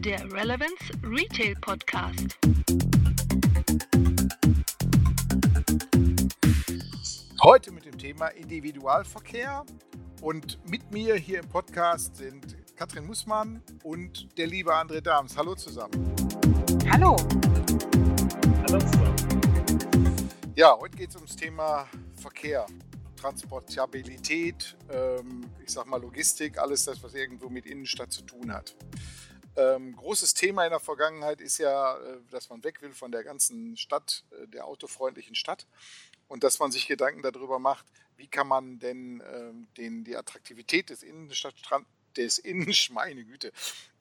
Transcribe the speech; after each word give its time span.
der 0.00 0.32
Relevance 0.32 0.92
Retail 1.02 1.54
Podcast. 1.56 2.38
Heute 7.42 7.70
mit 7.70 7.84
dem 7.84 7.98
Thema 7.98 8.28
Individualverkehr 8.28 9.66
und 10.22 10.58
mit 10.70 10.90
mir 10.90 11.16
hier 11.16 11.40
im 11.40 11.48
Podcast 11.48 12.16
sind 12.16 12.56
Katrin 12.76 13.06
Mussmann 13.06 13.62
und 13.82 14.38
der 14.38 14.46
liebe 14.46 14.74
André 14.74 15.02
Dahms. 15.02 15.36
Hallo 15.36 15.54
zusammen. 15.54 16.14
Hallo. 16.90 17.16
Hallo 18.62 18.78
zusammen. 18.78 20.30
Ja, 20.56 20.78
heute 20.80 20.96
geht 20.96 21.10
es 21.10 21.16
ums 21.16 21.36
Thema 21.36 21.86
Verkehr. 22.14 22.64
Transportabilität, 23.16 24.78
ähm, 24.90 25.44
ich 25.62 25.70
sag 25.70 25.86
mal 25.86 26.00
Logistik, 26.00 26.58
alles 26.58 26.86
das, 26.86 27.02
was 27.02 27.12
irgendwo 27.12 27.50
mit 27.50 27.66
Innenstadt 27.66 28.10
zu 28.10 28.22
tun 28.22 28.50
hat. 28.50 28.74
Ähm, 29.56 29.96
großes 29.96 30.34
Thema 30.34 30.64
in 30.64 30.70
der 30.70 30.80
Vergangenheit 30.80 31.40
ist 31.40 31.58
ja, 31.58 31.96
äh, 31.98 32.20
dass 32.30 32.48
man 32.50 32.62
weg 32.62 32.82
will 32.82 32.92
von 32.92 33.10
der 33.10 33.24
ganzen 33.24 33.76
Stadt, 33.76 34.24
äh, 34.30 34.46
der 34.46 34.66
autofreundlichen 34.66 35.34
Stadt 35.34 35.66
und 36.28 36.44
dass 36.44 36.58
man 36.58 36.70
sich 36.70 36.86
Gedanken 36.86 37.22
darüber 37.22 37.58
macht, 37.58 37.86
wie 38.16 38.28
kann 38.28 38.46
man 38.46 38.78
denn 38.78 39.22
ähm, 39.32 39.68
den, 39.76 40.04
die 40.04 40.16
Attraktivität 40.16 40.90
des 40.90 41.02
Innenstadtstrand 41.02 41.86
des 42.16 42.38
Innen, 42.50 42.74
meine 42.90 43.24
Güte, 43.24 43.52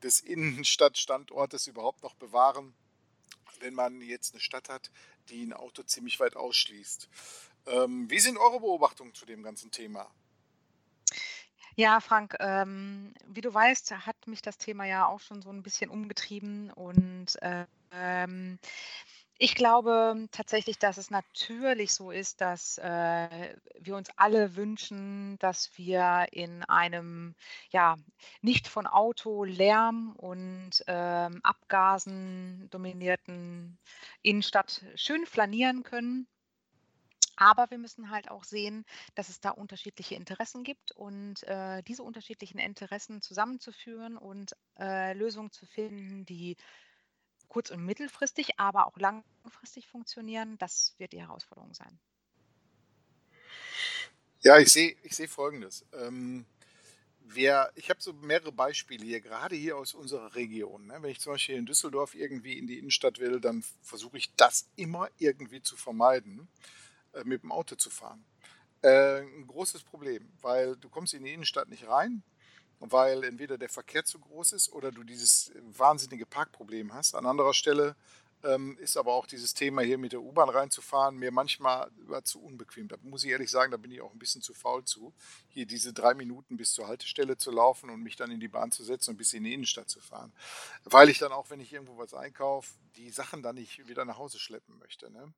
des 0.04 0.21
Innenstadtstandortes 0.21 1.68
überhaupt 1.68 2.04
noch 2.04 2.16
bewahren, 2.16 2.73
wenn 3.59 3.73
man 3.73 4.02
jetzt 4.02 4.34
eine 4.34 4.41
Stadt 4.41 4.70
hat, 4.70 4.91
die 5.29 5.43
ein 5.43 5.54
Auto 5.54 5.84
ziemlich 5.84 6.20
weit 6.20 6.35
ausschließt. 6.35 7.09
Ähm, 7.68 8.09
wie 8.09 8.20
sind 8.20 8.38
eure 8.38 8.59
Beobachtungen 8.59 9.13
zu 9.13 9.26
dem 9.26 9.43
ganzen 9.43 9.71
Thema? 9.71 10.10
Ja, 11.75 11.99
Frank, 11.99 12.35
ähm, 12.39 13.13
wie 13.27 13.41
du 13.41 13.53
weißt, 13.53 14.05
hat 14.05 14.27
mich 14.27 14.41
das 14.41 14.57
Thema 14.57 14.85
ja 14.85 15.07
auch 15.07 15.20
schon 15.20 15.41
so 15.41 15.49
ein 15.49 15.63
bisschen 15.63 15.89
umgetrieben 15.89 16.71
und 16.71 17.41
äh, 17.41 17.65
ähm, 17.91 18.59
ich 19.41 19.55
glaube 19.55 20.27
tatsächlich, 20.31 20.79
dass 20.79 20.98
es 20.98 21.11
natürlich 21.11 21.93
so 21.93 22.11
ist, 22.11 22.41
dass 22.41 22.77
äh, 22.77 23.55
wir 23.79 23.95
uns 23.95 24.09
alle 24.17 24.57
wünschen, 24.57 25.37
dass 25.39 25.77
wir 25.77 26.27
in 26.31 26.63
einem 26.65 27.35
ja 27.71 27.95
nicht 28.41 28.67
von 28.67 28.85
Auto, 28.85 29.45
Lärm 29.45 30.13
und 30.17 30.83
ähm, 30.87 31.39
Abgasen 31.41 32.67
dominierten 32.70 33.79
Innenstadt 34.21 34.83
schön 34.95 35.26
flanieren 35.26 35.83
können. 35.83 36.27
Aber 37.40 37.71
wir 37.71 37.77
müssen 37.77 38.09
halt 38.09 38.29
auch 38.29 38.43
sehen, 38.43 38.85
dass 39.15 39.29
es 39.29 39.40
da 39.40 39.51
unterschiedliche 39.51 40.13
Interessen 40.15 40.65
gibt 40.65 40.91
und 40.91 41.41
äh, 41.43 41.82
diese 41.84 42.04
unterschiedlichen 42.04 42.59
Interessen 42.59 43.21
zusammenzuführen 43.21 44.18
und 44.18 44.57
äh, 44.77 45.13
Lösungen 45.13 45.49
zu 45.49 45.65
finden, 45.65 46.26
die 46.26 46.57
kurz- 47.48 47.71
und 47.71 47.85
mittelfristig, 47.85 48.60
aber 48.60 48.87
auch 48.87 48.98
langfristig 48.98 49.87
funktionieren, 49.87 50.57
das 50.57 50.95
wird 50.98 51.13
die 51.13 51.21
Herausforderung 51.21 51.73
sein. 51.73 51.98
Ja, 54.41 54.60
ich 54.60 54.73
sehe 54.73 54.98
ich 55.04 55.15
seh 55.15 55.27
Folgendes. 55.27 55.85
Ähm, 55.93 56.45
wer, 57.21 57.71
ich 57.76 57.90
habe 57.90 58.01
so 58.01 58.12
mehrere 58.12 58.51
Beispiele 58.51 59.05
hier, 59.05 59.21
gerade 59.21 59.55
hier 59.55 59.77
aus 59.77 59.93
unserer 59.93 60.35
Region. 60.35 60.87
Ne? 60.87 60.98
Wenn 60.99 61.12
ich 61.12 61.21
zum 61.21 61.34
Beispiel 61.34 61.55
in 61.55 61.65
Düsseldorf 61.65 62.15
irgendwie 62.15 62.57
in 62.57 62.67
die 62.67 62.79
Innenstadt 62.79 63.17
will, 63.20 63.40
dann 63.40 63.63
versuche 63.82 64.17
ich 64.17 64.35
das 64.35 64.67
immer 64.75 65.07
irgendwie 65.17 65.62
zu 65.62 65.78
vermeiden 65.78 66.50
mit 67.24 67.44
dem 67.44 67.52
Auto 67.52 67.75
zu 67.75 67.90
fahren. 67.90 68.25
Äh, 68.81 69.22
ein 69.22 69.47
großes 69.47 69.84
Problem, 69.84 70.31
weil 70.41 70.75
du 70.78 70.90
kommst 70.90 71.13
in 71.13 71.24
die 71.24 71.34
Innenstadt 71.34 71.68
nicht 71.69 71.88
rein, 71.88 72.24
weil 72.79 73.23
entweder 73.25 73.57
der 73.57 73.69
Verkehr 73.69 74.06
zu 74.06 74.19
groß 74.19 74.53
ist 74.53 74.72
oder 74.72 74.91
du 74.91 75.03
dieses 75.03 75.51
wahnsinnige 75.78 76.25
Parkproblem 76.25 76.94
hast. 76.94 77.13
An 77.16 77.25
anderer 77.25 77.53
Stelle 77.53 77.95
ähm, 78.44 78.78
ist 78.79 78.95
aber 78.95 79.13
auch 79.13 79.25
dieses 79.25 79.53
Thema 79.53 79.81
hier 79.81 79.97
mit 79.97 80.13
der 80.13 80.22
U-Bahn 80.22 80.50
reinzufahren 80.50 81.17
mir 81.17 81.31
manchmal 81.31 81.91
zu 82.23 82.41
unbequem. 82.41 82.88
Da 82.88 82.95
muss 83.01 83.23
ich 83.25 83.31
ehrlich 83.31 83.51
sagen, 83.51 83.72
da 83.72 83.78
bin 83.78 83.91
ich 83.91 84.01
auch 84.01 84.13
ein 84.13 84.19
bisschen 84.19 84.41
zu 84.41 84.53
faul 84.53 84.85
zu, 84.85 85.13
hier 85.50 85.66
diese 85.66 85.91
drei 85.91 86.13
Minuten 86.13 86.56
bis 86.56 86.72
zur 86.72 86.88
Haltestelle 86.88 87.38
zu 87.38 87.51
laufen 87.51 87.89
und 87.89 88.01
mich 88.01 88.16
dann 88.16 88.31
in 88.31 88.39
die 88.39 88.47
Bahn 88.47 88.72
zu 88.72 88.83
setzen 88.83 89.12
und 89.12 89.17
bis 89.17 89.33
in 89.33 89.44
die 89.44 89.53
Innenstadt 89.53 89.89
zu 89.89 90.00
fahren. 90.00 90.31
Weil 90.85 91.09
ich 91.09 91.17
dann 91.17 91.33
auch, 91.33 91.50
wenn 91.50 91.59
ich 91.59 91.73
irgendwo 91.73 91.97
was 91.97 92.13
einkaufe, 92.13 92.69
die 92.95 93.09
Sachen 93.09 93.44
dann 93.44 93.56
nicht 93.56 93.88
wieder 93.89 94.06
nach 94.06 94.17
Hause 94.17 94.39
schleppen 94.39 94.78
möchte. 94.79 95.12
Ne? 95.12 95.33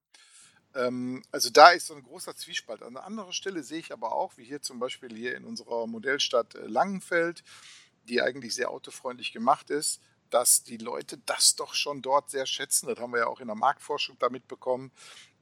Ähm, 0.75 1.23
also 1.31 1.49
da 1.49 1.71
ist 1.71 1.87
so 1.87 1.95
ein 1.95 2.03
großer 2.03 2.35
Zwiespalt. 2.35 2.83
An 2.83 2.97
anderer 2.97 3.33
Stelle 3.33 3.63
sehe 3.63 3.79
ich 3.79 3.91
aber 3.91 4.13
auch, 4.13 4.37
wie 4.37 4.45
hier 4.45 4.61
zum 4.61 4.79
Beispiel 4.79 5.15
hier 5.15 5.35
in 5.35 5.45
unserer 5.45 5.87
Modellstadt 5.87 6.55
äh, 6.55 6.67
Langenfeld, 6.67 7.43
die 8.07 8.21
eigentlich 8.21 8.55
sehr 8.55 8.69
autofreundlich 8.69 9.31
gemacht 9.31 9.69
ist, 9.69 10.01
dass 10.29 10.63
die 10.63 10.77
Leute 10.77 11.17
das 11.25 11.55
doch 11.55 11.73
schon 11.73 12.01
dort 12.01 12.29
sehr 12.29 12.45
schätzen. 12.45 12.87
Das 12.87 12.99
haben 12.99 13.11
wir 13.11 13.19
ja 13.19 13.27
auch 13.27 13.41
in 13.41 13.47
der 13.47 13.55
Marktforschung 13.55 14.17
damit 14.19 14.47
bekommen, 14.47 14.91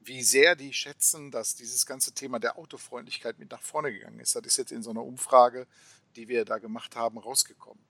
wie 0.02 0.24
sehr 0.24 0.56
die 0.56 0.74
schätzen, 0.74 1.30
dass 1.30 1.56
dieses 1.56 1.86
ganze 1.86 2.14
Thema 2.14 2.40
der 2.40 2.58
Autofreundlichkeit 2.58 3.38
mit 3.38 3.52
nach 3.52 3.62
vorne 3.62 3.92
gegangen 3.92 4.20
ist. 4.20 4.36
Das 4.36 4.46
ist 4.46 4.58
jetzt 4.58 4.72
in 4.72 4.82
so 4.82 4.90
einer 4.90 5.04
Umfrage, 5.04 5.68
die 6.16 6.28
wir 6.28 6.46
da 6.46 6.58
gemacht 6.58 6.96
haben, 6.96 7.18
rausgekommen. 7.18 7.89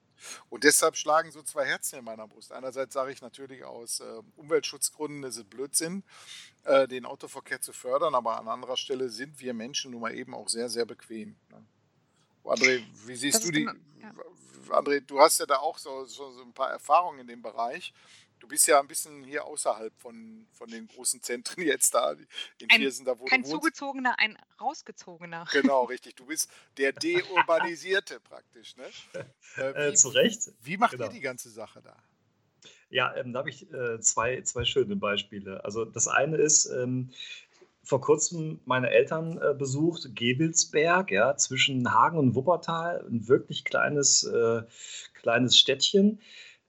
Und 0.49 0.63
deshalb 0.63 0.95
schlagen 0.95 1.31
so 1.31 1.41
zwei 1.43 1.65
Herzen 1.65 1.99
in 1.99 2.05
meiner 2.05 2.27
Brust. 2.27 2.51
Einerseits 2.51 2.93
sage 2.93 3.11
ich 3.11 3.21
natürlich 3.21 3.63
aus 3.63 3.99
äh, 3.99 4.21
Umweltschutzgründen, 4.35 5.23
ist 5.23 5.37
es 5.37 5.43
Blödsinn, 5.43 6.03
äh, 6.63 6.87
den 6.87 7.05
Autoverkehr 7.05 7.61
zu 7.61 7.73
fördern, 7.73 8.15
aber 8.15 8.39
an 8.39 8.47
anderer 8.47 8.77
Stelle 8.77 9.09
sind 9.09 9.39
wir 9.39 9.53
Menschen 9.53 9.91
nun 9.91 10.01
mal 10.01 10.15
eben 10.15 10.33
auch 10.33 10.49
sehr, 10.49 10.69
sehr 10.69 10.85
bequem. 10.85 11.35
Ne? 11.49 11.65
André, 12.43 12.83
wie 13.05 13.15
siehst 13.15 13.37
das 13.37 13.45
du 13.45 13.51
die? 13.51 13.65
Genau, 13.65 13.73
ja. 14.01 14.13
André, 14.75 15.01
du 15.01 15.19
hast 15.19 15.39
ja 15.39 15.45
da 15.45 15.57
auch 15.57 15.77
so, 15.77 16.05
so, 16.05 16.31
so 16.31 16.41
ein 16.41 16.53
paar 16.53 16.69
Erfahrungen 16.71 17.19
in 17.19 17.27
dem 17.27 17.41
Bereich. 17.41 17.93
Du 18.39 18.47
bist 18.47 18.67
ja 18.67 18.79
ein 18.79 18.87
bisschen 18.87 19.23
hier 19.23 19.45
außerhalb 19.45 19.93
von, 19.97 20.47
von 20.51 20.69
den 20.69 20.87
großen 20.87 21.21
Zentren 21.21 21.63
jetzt 21.65 21.93
da 21.93 22.13
in 22.57 22.69
ein, 22.69 22.79
Viersen, 22.79 23.05
da 23.05 23.19
wo 23.19 23.25
Kein 23.25 23.43
zugezogener, 23.43 24.17
ein 24.17 24.37
rausgezogener. 24.59 25.45
Genau, 25.51 25.83
richtig. 25.85 26.15
Du 26.15 26.25
bist 26.25 26.49
der 26.77 26.93
Deurbanisierte 26.93 28.19
praktisch. 28.19 28.75
Ne? 28.77 28.85
Äh, 29.57 29.91
wie, 29.91 29.95
Zu 29.95 30.09
Recht. 30.09 30.51
Wie 30.61 30.77
macht 30.77 30.91
genau. 30.91 31.05
ihr 31.05 31.11
die 31.11 31.19
ganze 31.19 31.49
Sache 31.49 31.81
da? 31.81 31.95
Ja, 32.89 33.15
ähm, 33.15 33.33
da 33.33 33.39
habe 33.39 33.49
ich 33.49 33.71
äh, 33.71 33.99
zwei, 33.99 34.41
zwei 34.41 34.65
schöne 34.65 34.95
Beispiele. 34.95 35.63
Also 35.63 35.85
das 35.85 36.07
eine 36.07 36.37
ist, 36.37 36.65
ähm, 36.65 37.11
vor 37.83 38.01
kurzem 38.01 38.59
meine 38.65 38.89
Eltern 38.91 39.39
äh, 39.41 39.53
besucht, 39.53 40.15
Gebelsberg, 40.15 41.11
ja, 41.11 41.35
zwischen 41.37 41.91
Hagen 41.91 42.17
und 42.17 42.35
Wuppertal, 42.35 43.03
ein 43.09 43.27
wirklich 43.27 43.63
kleines, 43.65 44.23
äh, 44.23 44.61
kleines 45.13 45.57
Städtchen 45.57 46.21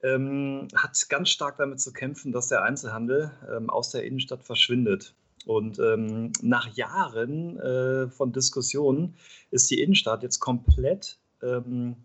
ähm, 0.02 0.68
hat 0.74 1.08
ganz 1.08 1.30
stark 1.30 1.56
damit 1.58 1.80
zu 1.80 1.92
kämpfen, 1.92 2.32
dass 2.32 2.48
der 2.48 2.62
Einzelhandel 2.62 3.30
ähm, 3.54 3.70
aus 3.70 3.90
der 3.90 4.04
Innenstadt 4.04 4.42
verschwindet. 4.42 5.14
Und 5.46 5.78
ähm, 5.78 6.32
nach 6.42 6.68
Jahren 6.76 7.58
äh, 7.58 8.08
von 8.08 8.32
Diskussionen 8.32 9.14
ist 9.50 9.70
die 9.70 9.80
Innenstadt 9.80 10.22
jetzt 10.22 10.40
komplett 10.40 11.18
ähm, 11.42 11.96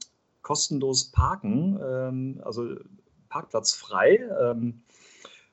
kostenlos 0.42 1.12
parken, 1.12 1.80
ähm, 1.84 2.42
also 2.44 2.76
parkplatzfrei. 3.30 4.22
Ähm, 4.42 4.82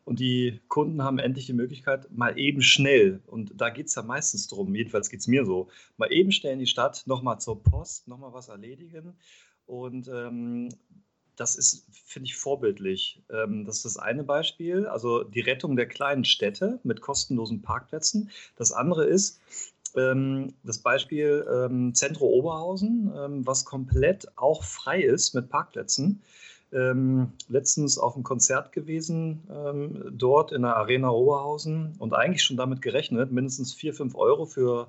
und 0.04 0.18
die 0.18 0.60
Kunden 0.68 1.02
haben 1.02 1.18
endlich 1.18 1.46
die 1.46 1.52
Möglichkeit, 1.52 2.10
mal 2.10 2.36
eben 2.36 2.60
schnell, 2.60 3.22
und 3.26 3.52
da 3.54 3.70
geht 3.70 3.86
es 3.86 3.94
ja 3.94 4.02
meistens 4.02 4.48
darum, 4.48 4.74
jedenfalls 4.74 5.10
geht 5.10 5.20
es 5.20 5.28
mir 5.28 5.46
so, 5.46 5.68
mal 5.96 6.12
eben 6.12 6.32
schnell 6.32 6.54
in 6.54 6.58
die 6.58 6.66
Stadt, 6.66 7.04
nochmal 7.06 7.40
zur 7.40 7.62
Post, 7.62 8.08
nochmal 8.08 8.32
was 8.32 8.48
erledigen. 8.48 9.16
Und 9.64 10.08
das 11.36 11.56
ist, 11.56 11.86
finde 11.90 12.26
ich, 12.26 12.36
vorbildlich. 12.36 13.22
Ähm, 13.30 13.64
das 13.64 13.76
ist 13.76 13.84
das 13.84 13.96
eine 13.96 14.24
Beispiel, 14.24 14.86
also 14.86 15.24
die 15.24 15.40
Rettung 15.40 15.76
der 15.76 15.86
kleinen 15.86 16.24
Städte 16.24 16.78
mit 16.84 17.00
kostenlosen 17.00 17.62
Parkplätzen. 17.62 18.30
Das 18.56 18.72
andere 18.72 19.04
ist 19.04 19.40
ähm, 19.96 20.54
das 20.62 20.78
Beispiel 20.78 21.92
Zentro 21.94 22.26
Oberhausen, 22.26 23.12
ähm, 23.16 23.46
was 23.46 23.64
komplett 23.64 24.26
auch 24.36 24.62
frei 24.62 25.00
ist 25.02 25.34
mit 25.34 25.48
Parkplätzen. 25.48 26.22
Letztens 27.48 27.98
auf 27.98 28.14
einem 28.14 28.24
Konzert 28.24 28.72
gewesen, 28.72 29.42
dort 30.10 30.52
in 30.52 30.62
der 30.62 30.74
Arena 30.74 31.10
Oberhausen 31.10 31.94
und 31.98 32.14
eigentlich 32.14 32.42
schon 32.42 32.56
damit 32.56 32.80
gerechnet, 32.80 33.30
mindestens 33.30 33.74
4, 33.74 33.92
5 33.92 34.14
Euro 34.14 34.46
für 34.46 34.88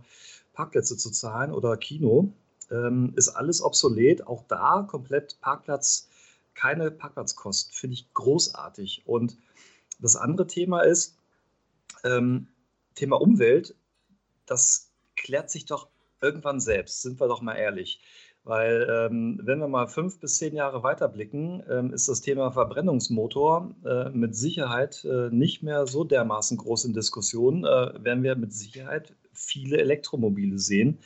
Parkplätze 0.53 0.95
zu 0.95 1.11
zahlen 1.11 1.51
oder 1.51 1.75
Kino. 1.75 2.29
ist 3.17 3.27
alles 3.27 3.61
obsolet, 3.61 4.25
auch 4.25 4.45
da 4.47 4.87
komplett 4.89 5.41
Parkplatz 5.41 6.07
keine 6.55 6.91
Parkplatzkosten. 6.91 7.73
Finde 7.73 7.95
ich 7.95 8.13
großartig. 8.13 9.03
Und 9.05 9.37
das 9.99 10.15
andere 10.15 10.47
Thema 10.47 10.81
ist, 10.81 11.17
ähm, 12.03 12.47
Thema 12.95 13.19
Umwelt, 13.19 13.75
das 14.45 14.91
klärt 15.15 15.49
sich 15.49 15.65
doch 15.65 15.87
irgendwann 16.21 16.59
selbst, 16.59 17.01
sind 17.01 17.19
wir 17.19 17.27
doch 17.27 17.41
mal 17.41 17.55
ehrlich. 17.55 18.01
Weil 18.45 18.87
ähm, 18.89 19.39
wenn 19.41 19.59
wir 19.59 19.69
mal 19.69 19.87
fünf 19.87 20.19
bis 20.19 20.37
zehn 20.37 20.53
Jahre 20.53 20.83
weiterblicken, 20.83 21.63
ähm, 21.69 21.93
ist 21.93 22.09
das 22.09 22.19
Thema 22.19 22.51
Verbrennungsmotor 22.51 23.73
äh, 23.85 24.09
mit 24.09 24.35
Sicherheit 24.35 25.05
äh, 25.05 25.29
nicht 25.29 25.63
mehr 25.63 25.87
so 25.87 26.03
dermaßen 26.03 26.57
groß 26.57 26.85
in 26.85 26.93
Diskussion. 26.93 27.63
Äh, 27.63 28.03
werden 28.03 28.23
wir 28.23 28.35
mit 28.35 28.51
Sicherheit 28.53 29.15
viele 29.31 29.77
Elektromobile 29.77 30.59
sehen, 30.59 30.99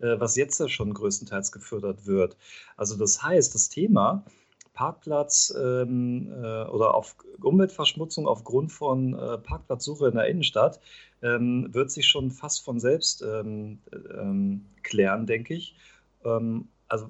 äh, 0.00 0.20
was 0.20 0.36
jetzt 0.36 0.60
ja 0.60 0.68
schon 0.68 0.92
größtenteils 0.92 1.50
gefördert 1.50 2.06
wird. 2.06 2.36
Also 2.76 2.98
das 2.98 3.22
heißt, 3.22 3.54
das 3.54 3.70
Thema 3.70 4.26
Parkplatz 4.74 5.54
ähm, 5.56 6.32
äh, 6.32 6.64
oder 6.64 6.94
auf 6.94 7.16
Umweltverschmutzung 7.40 8.26
aufgrund 8.26 8.72
von 8.72 9.14
äh, 9.14 9.38
Parkplatzsuche 9.38 10.08
in 10.08 10.14
der 10.14 10.26
Innenstadt 10.26 10.80
ähm, 11.22 11.72
wird 11.72 11.90
sich 11.90 12.08
schon 12.08 12.30
fast 12.30 12.64
von 12.64 12.80
selbst 12.80 13.22
ähm, 13.22 13.78
ähm 13.92 14.66
klären, 14.82 15.26
denke 15.26 15.54
ich. 15.54 15.76
Ähm, 16.24 16.68
also 16.88 17.08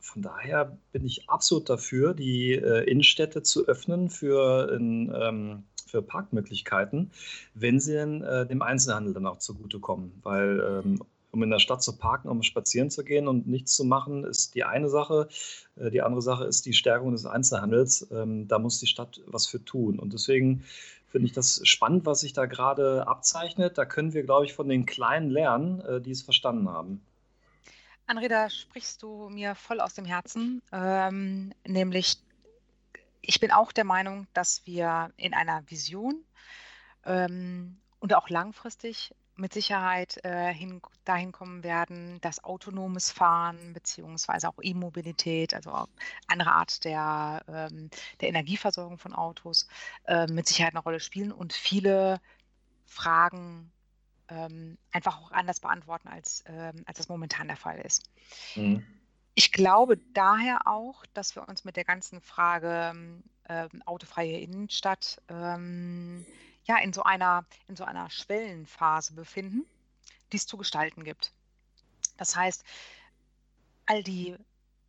von 0.00 0.22
daher 0.22 0.76
bin 0.92 1.06
ich 1.06 1.28
absolut 1.28 1.70
dafür, 1.70 2.14
die 2.14 2.52
äh, 2.52 2.90
Innenstädte 2.90 3.42
zu 3.42 3.66
öffnen 3.66 4.10
für, 4.10 4.72
in, 4.72 5.12
ähm, 5.14 5.62
für 5.86 6.02
Parkmöglichkeiten, 6.02 7.12
wenn 7.54 7.78
sie 7.78 7.92
denn, 7.92 8.22
äh, 8.22 8.46
dem 8.46 8.62
Einzelhandel 8.62 9.14
dann 9.14 9.26
auch 9.26 9.38
zugutekommen. 9.38 10.12
Weil 10.22 11.00
um 11.32 11.42
in 11.42 11.50
der 11.50 11.58
Stadt 11.58 11.82
zu 11.82 11.96
parken, 11.96 12.28
um 12.28 12.42
spazieren 12.42 12.90
zu 12.90 13.04
gehen 13.04 13.26
und 13.26 13.46
nichts 13.46 13.74
zu 13.74 13.84
machen, 13.84 14.24
ist 14.24 14.54
die 14.54 14.64
eine 14.64 14.88
Sache. 14.88 15.28
Äh, 15.76 15.90
die 15.90 16.02
andere 16.02 16.22
Sache 16.22 16.44
ist 16.44 16.66
die 16.66 16.74
Stärkung 16.74 17.12
des 17.12 17.26
Einzelhandels. 17.26 18.06
Ähm, 18.12 18.46
da 18.46 18.58
muss 18.58 18.78
die 18.78 18.86
Stadt 18.86 19.20
was 19.26 19.46
für 19.46 19.64
tun. 19.64 19.98
Und 19.98 20.12
deswegen 20.12 20.62
finde 21.08 21.26
ich 21.26 21.32
das 21.32 21.60
spannend, 21.64 22.06
was 22.06 22.20
sich 22.20 22.34
da 22.34 22.46
gerade 22.46 23.06
abzeichnet. 23.06 23.78
Da 23.78 23.84
können 23.84 24.12
wir, 24.12 24.22
glaube 24.22 24.44
ich, 24.44 24.52
von 24.52 24.68
den 24.68 24.86
Kleinen 24.86 25.30
lernen, 25.30 25.80
äh, 25.80 26.00
die 26.00 26.10
es 26.10 26.22
verstanden 26.22 26.68
haben. 26.68 27.04
André, 28.06 28.28
da 28.28 28.50
sprichst 28.50 29.02
du 29.02 29.28
mir 29.30 29.54
voll 29.54 29.80
aus 29.80 29.94
dem 29.94 30.04
Herzen, 30.04 30.60
ähm, 30.72 31.52
nämlich 31.66 32.18
ich 33.22 33.38
bin 33.40 33.52
auch 33.52 33.72
der 33.72 33.84
Meinung, 33.84 34.26
dass 34.34 34.66
wir 34.66 35.12
in 35.16 35.32
einer 35.32 35.62
Vision 35.70 36.24
ähm, 37.04 37.78
und 38.00 38.14
auch 38.14 38.28
langfristig 38.28 39.14
mit 39.36 39.52
Sicherheit 39.52 40.22
äh, 40.24 40.52
hin, 40.52 40.80
dahin 41.04 41.32
kommen 41.32 41.64
werden, 41.64 42.20
dass 42.20 42.44
autonomes 42.44 43.10
Fahren 43.10 43.72
beziehungsweise 43.72 44.48
auch 44.48 44.58
E-Mobilität, 44.60 45.54
also 45.54 45.70
auch 45.72 45.88
andere 46.26 46.52
Art 46.52 46.84
der, 46.84 47.42
ähm, 47.48 47.90
der 48.20 48.28
Energieversorgung 48.28 48.98
von 48.98 49.14
Autos, 49.14 49.68
äh, 50.04 50.26
mit 50.26 50.46
Sicherheit 50.46 50.74
eine 50.74 50.82
Rolle 50.82 51.00
spielen 51.00 51.32
und 51.32 51.52
viele 51.52 52.20
Fragen 52.84 53.72
ähm, 54.28 54.78
einfach 54.92 55.18
auch 55.20 55.32
anders 55.32 55.60
beantworten, 55.60 56.08
als, 56.08 56.44
ähm, 56.46 56.82
als 56.86 56.98
das 56.98 57.08
momentan 57.08 57.48
der 57.48 57.56
Fall 57.56 57.78
ist. 57.80 58.02
Mhm. 58.54 58.84
Ich 59.34 59.52
glaube 59.52 59.96
daher 60.12 60.66
auch, 60.66 61.06
dass 61.14 61.34
wir 61.36 61.48
uns 61.48 61.64
mit 61.64 61.76
der 61.76 61.84
ganzen 61.84 62.20
Frage 62.20 62.92
äh, 63.44 63.68
autofreie 63.86 64.38
Innenstadt 64.38 65.22
ähm, 65.28 66.26
ja, 66.64 66.78
in 66.78 66.92
so 66.92 67.02
einer, 67.02 67.44
in 67.68 67.76
so 67.76 67.84
einer 67.84 68.10
Schwellenphase 68.10 69.14
befinden, 69.14 69.66
die 70.32 70.36
es 70.36 70.46
zu 70.46 70.56
gestalten 70.56 71.04
gibt. 71.04 71.32
Das 72.16 72.36
heißt, 72.36 72.64
all 73.86 74.02
die 74.02 74.36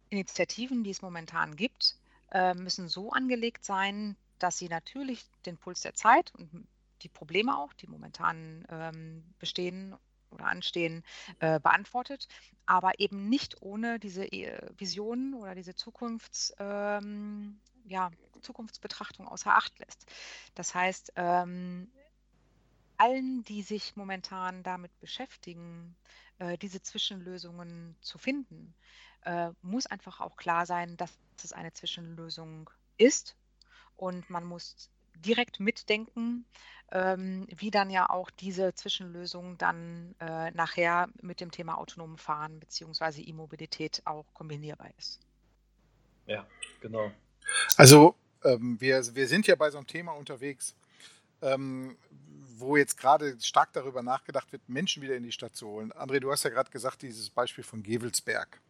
Initiativen, 0.09 0.83
die 0.83 0.91
es 0.91 1.01
momentan 1.01 1.55
gibt, 1.55 1.97
äh, 2.31 2.53
müssen 2.53 2.87
so 2.87 3.11
angelegt 3.11 3.65
sein, 3.65 4.15
dass 4.39 4.57
sie 4.57 4.69
natürlich 4.69 5.25
den 5.45 5.57
Puls 5.57 5.81
der 5.81 5.93
Zeit 5.93 6.33
und 6.35 6.67
die 7.01 7.09
Probleme 7.09 7.57
auch, 7.57 7.73
die 7.73 7.87
momentan 7.87 8.65
ähm, 8.69 9.23
bestehen 9.39 9.95
oder 10.31 10.45
anstehen, 10.45 11.03
äh, 11.39 11.59
beantwortet, 11.59 12.27
aber 12.65 12.99
eben 12.99 13.29
nicht 13.29 13.61
ohne 13.61 13.99
diese 13.99 14.25
äh, 14.25 14.69
Visionen 14.77 15.33
oder 15.33 15.53
diese 15.55 15.75
Zukunfts, 15.75 16.53
ähm, 16.59 17.59
ja, 17.85 18.09
Zukunftsbetrachtung 18.43 19.27
außer 19.27 19.55
Acht 19.55 19.77
lässt. 19.79 20.05
Das 20.55 20.75
heißt, 20.75 21.13
ähm, 21.15 21.91
allen, 22.97 23.43
die 23.43 23.63
sich 23.63 23.95
momentan 23.95 24.63
damit 24.63 24.97
beschäftigen, 24.99 25.95
äh, 26.39 26.57
diese 26.57 26.81
Zwischenlösungen 26.81 27.95
zu 28.01 28.17
finden, 28.17 28.73
äh, 29.25 29.49
muss 29.61 29.85
einfach 29.87 30.21
auch 30.21 30.37
klar 30.37 30.65
sein, 30.65 30.97
dass 30.97 31.11
es 31.43 31.53
eine 31.53 31.73
Zwischenlösung 31.73 32.69
ist 32.97 33.35
und 33.95 34.29
man 34.29 34.43
muss 34.43 34.89
direkt 35.15 35.59
mitdenken, 35.59 36.45
ähm, 36.91 37.47
wie 37.49 37.71
dann 37.71 37.89
ja 37.89 38.09
auch 38.09 38.29
diese 38.29 38.73
Zwischenlösung 38.73 39.57
dann 39.57 40.15
äh, 40.19 40.51
nachher 40.51 41.07
mit 41.21 41.39
dem 41.39 41.51
Thema 41.51 41.77
autonomen 41.77 42.17
Fahren 42.17 42.59
bzw. 42.59 43.21
E-Mobilität 43.21 44.01
auch 44.05 44.25
kombinierbar 44.33 44.89
ist. 44.97 45.19
Ja, 46.25 46.45
genau. 46.81 47.11
Also 47.77 48.15
ähm, 48.43 48.79
wir, 48.79 49.03
wir 49.15 49.27
sind 49.27 49.47
ja 49.47 49.55
bei 49.55 49.71
so 49.71 49.77
einem 49.77 49.87
Thema 49.87 50.13
unterwegs, 50.13 50.75
ähm, 51.41 51.97
wo 52.57 52.77
jetzt 52.77 52.97
gerade 52.97 53.35
stark 53.41 53.73
darüber 53.73 54.01
nachgedacht 54.01 54.51
wird, 54.51 54.67
Menschen 54.67 55.03
wieder 55.03 55.15
in 55.15 55.23
die 55.23 55.31
Stadt 55.31 55.55
zu 55.55 55.67
holen. 55.67 55.91
André, 55.93 56.19
du 56.19 56.31
hast 56.31 56.43
ja 56.43 56.49
gerade 56.49 56.71
gesagt, 56.71 57.01
dieses 57.01 57.29
Beispiel 57.29 57.63
von 57.63 57.83
Gevelsberg. 57.83 58.61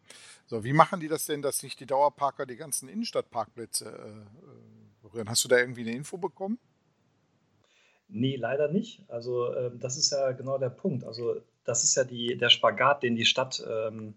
So, 0.47 0.63
wie 0.63 0.73
machen 0.73 0.99
die 0.99 1.07
das 1.07 1.25
denn, 1.25 1.41
dass 1.41 1.59
sich 1.59 1.75
die 1.75 1.85
Dauerparker 1.85 2.45
die 2.45 2.55
ganzen 2.55 2.89
Innenstadtparkplätze 2.89 3.85
äh, 3.85 4.09
äh, 4.09 5.01
berühren? 5.01 5.29
Hast 5.29 5.43
du 5.43 5.47
da 5.47 5.57
irgendwie 5.57 5.81
eine 5.81 5.91
Info 5.91 6.17
bekommen? 6.17 6.59
Nee, 8.07 8.35
leider 8.35 8.67
nicht. 8.67 9.01
Also 9.07 9.55
ähm, 9.55 9.79
das 9.79 9.97
ist 9.97 10.11
ja 10.11 10.31
genau 10.31 10.57
der 10.57 10.69
Punkt. 10.69 11.03
Also 11.03 11.41
das 11.63 11.83
ist 11.83 11.95
ja 11.95 12.03
die, 12.03 12.37
der 12.37 12.49
Spagat, 12.49 13.03
den 13.03 13.15
die 13.15 13.25
Stadt 13.25 13.63
ähm, 13.67 14.15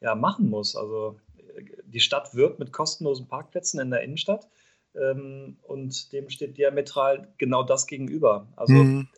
ja, 0.00 0.14
machen 0.14 0.50
muss. 0.50 0.76
Also 0.76 1.18
äh, 1.56 1.64
die 1.84 2.00
Stadt 2.00 2.34
wirbt 2.34 2.58
mit 2.58 2.72
kostenlosen 2.72 3.28
Parkplätzen 3.28 3.80
in 3.80 3.90
der 3.90 4.02
Innenstadt 4.02 4.48
ähm, 4.94 5.56
und 5.62 6.12
dem 6.12 6.28
steht 6.28 6.56
diametral 6.58 7.28
genau 7.38 7.62
das 7.62 7.86
gegenüber. 7.86 8.46
Also 8.56 8.74
mhm. 8.74 9.08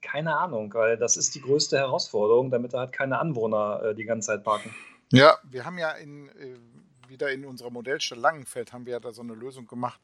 keine 0.00 0.36
Ahnung, 0.36 0.72
weil 0.74 0.96
das 0.96 1.16
ist 1.16 1.34
die 1.34 1.40
größte 1.40 1.78
Herausforderung, 1.78 2.50
damit 2.50 2.74
da 2.74 2.80
halt 2.80 2.92
keine 2.92 3.18
Anwohner 3.18 3.82
äh, 3.82 3.94
die 3.94 4.04
ganze 4.04 4.28
Zeit 4.28 4.44
parken. 4.44 4.74
Ja, 5.12 5.36
wir 5.42 5.64
haben 5.64 5.78
ja 5.78 5.90
in, 5.92 6.28
äh, 6.28 6.56
wieder 7.12 7.30
in 7.30 7.44
unserer 7.44 7.70
Modellstadt 7.70 8.18
Langenfeld 8.18 8.72
haben 8.72 8.86
wir 8.86 8.94
ja 8.94 9.00
da 9.00 9.12
so 9.12 9.22
eine 9.22 9.34
Lösung 9.34 9.66
gemacht, 9.66 10.00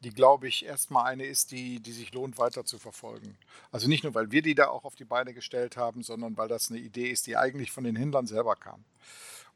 die, 0.00 0.10
glaube 0.10 0.48
ich, 0.48 0.66
erstmal 0.66 1.06
eine 1.06 1.24
ist, 1.24 1.52
die, 1.52 1.80
die 1.80 1.92
sich 1.92 2.12
lohnt, 2.12 2.36
weiter 2.36 2.64
zu 2.64 2.78
verfolgen. 2.78 3.38
Also 3.70 3.88
nicht 3.88 4.04
nur, 4.04 4.14
weil 4.14 4.30
wir 4.30 4.42
die 4.42 4.54
da 4.54 4.68
auch 4.68 4.84
auf 4.84 4.96
die 4.96 5.04
Beine 5.04 5.32
gestellt 5.32 5.76
haben, 5.76 6.02
sondern 6.02 6.36
weil 6.36 6.48
das 6.48 6.70
eine 6.70 6.80
Idee 6.80 7.08
ist, 7.08 7.26
die 7.26 7.36
eigentlich 7.36 7.70
von 7.70 7.84
den 7.84 7.96
Händlern 7.96 8.26
selber 8.26 8.56
kam. 8.56 8.84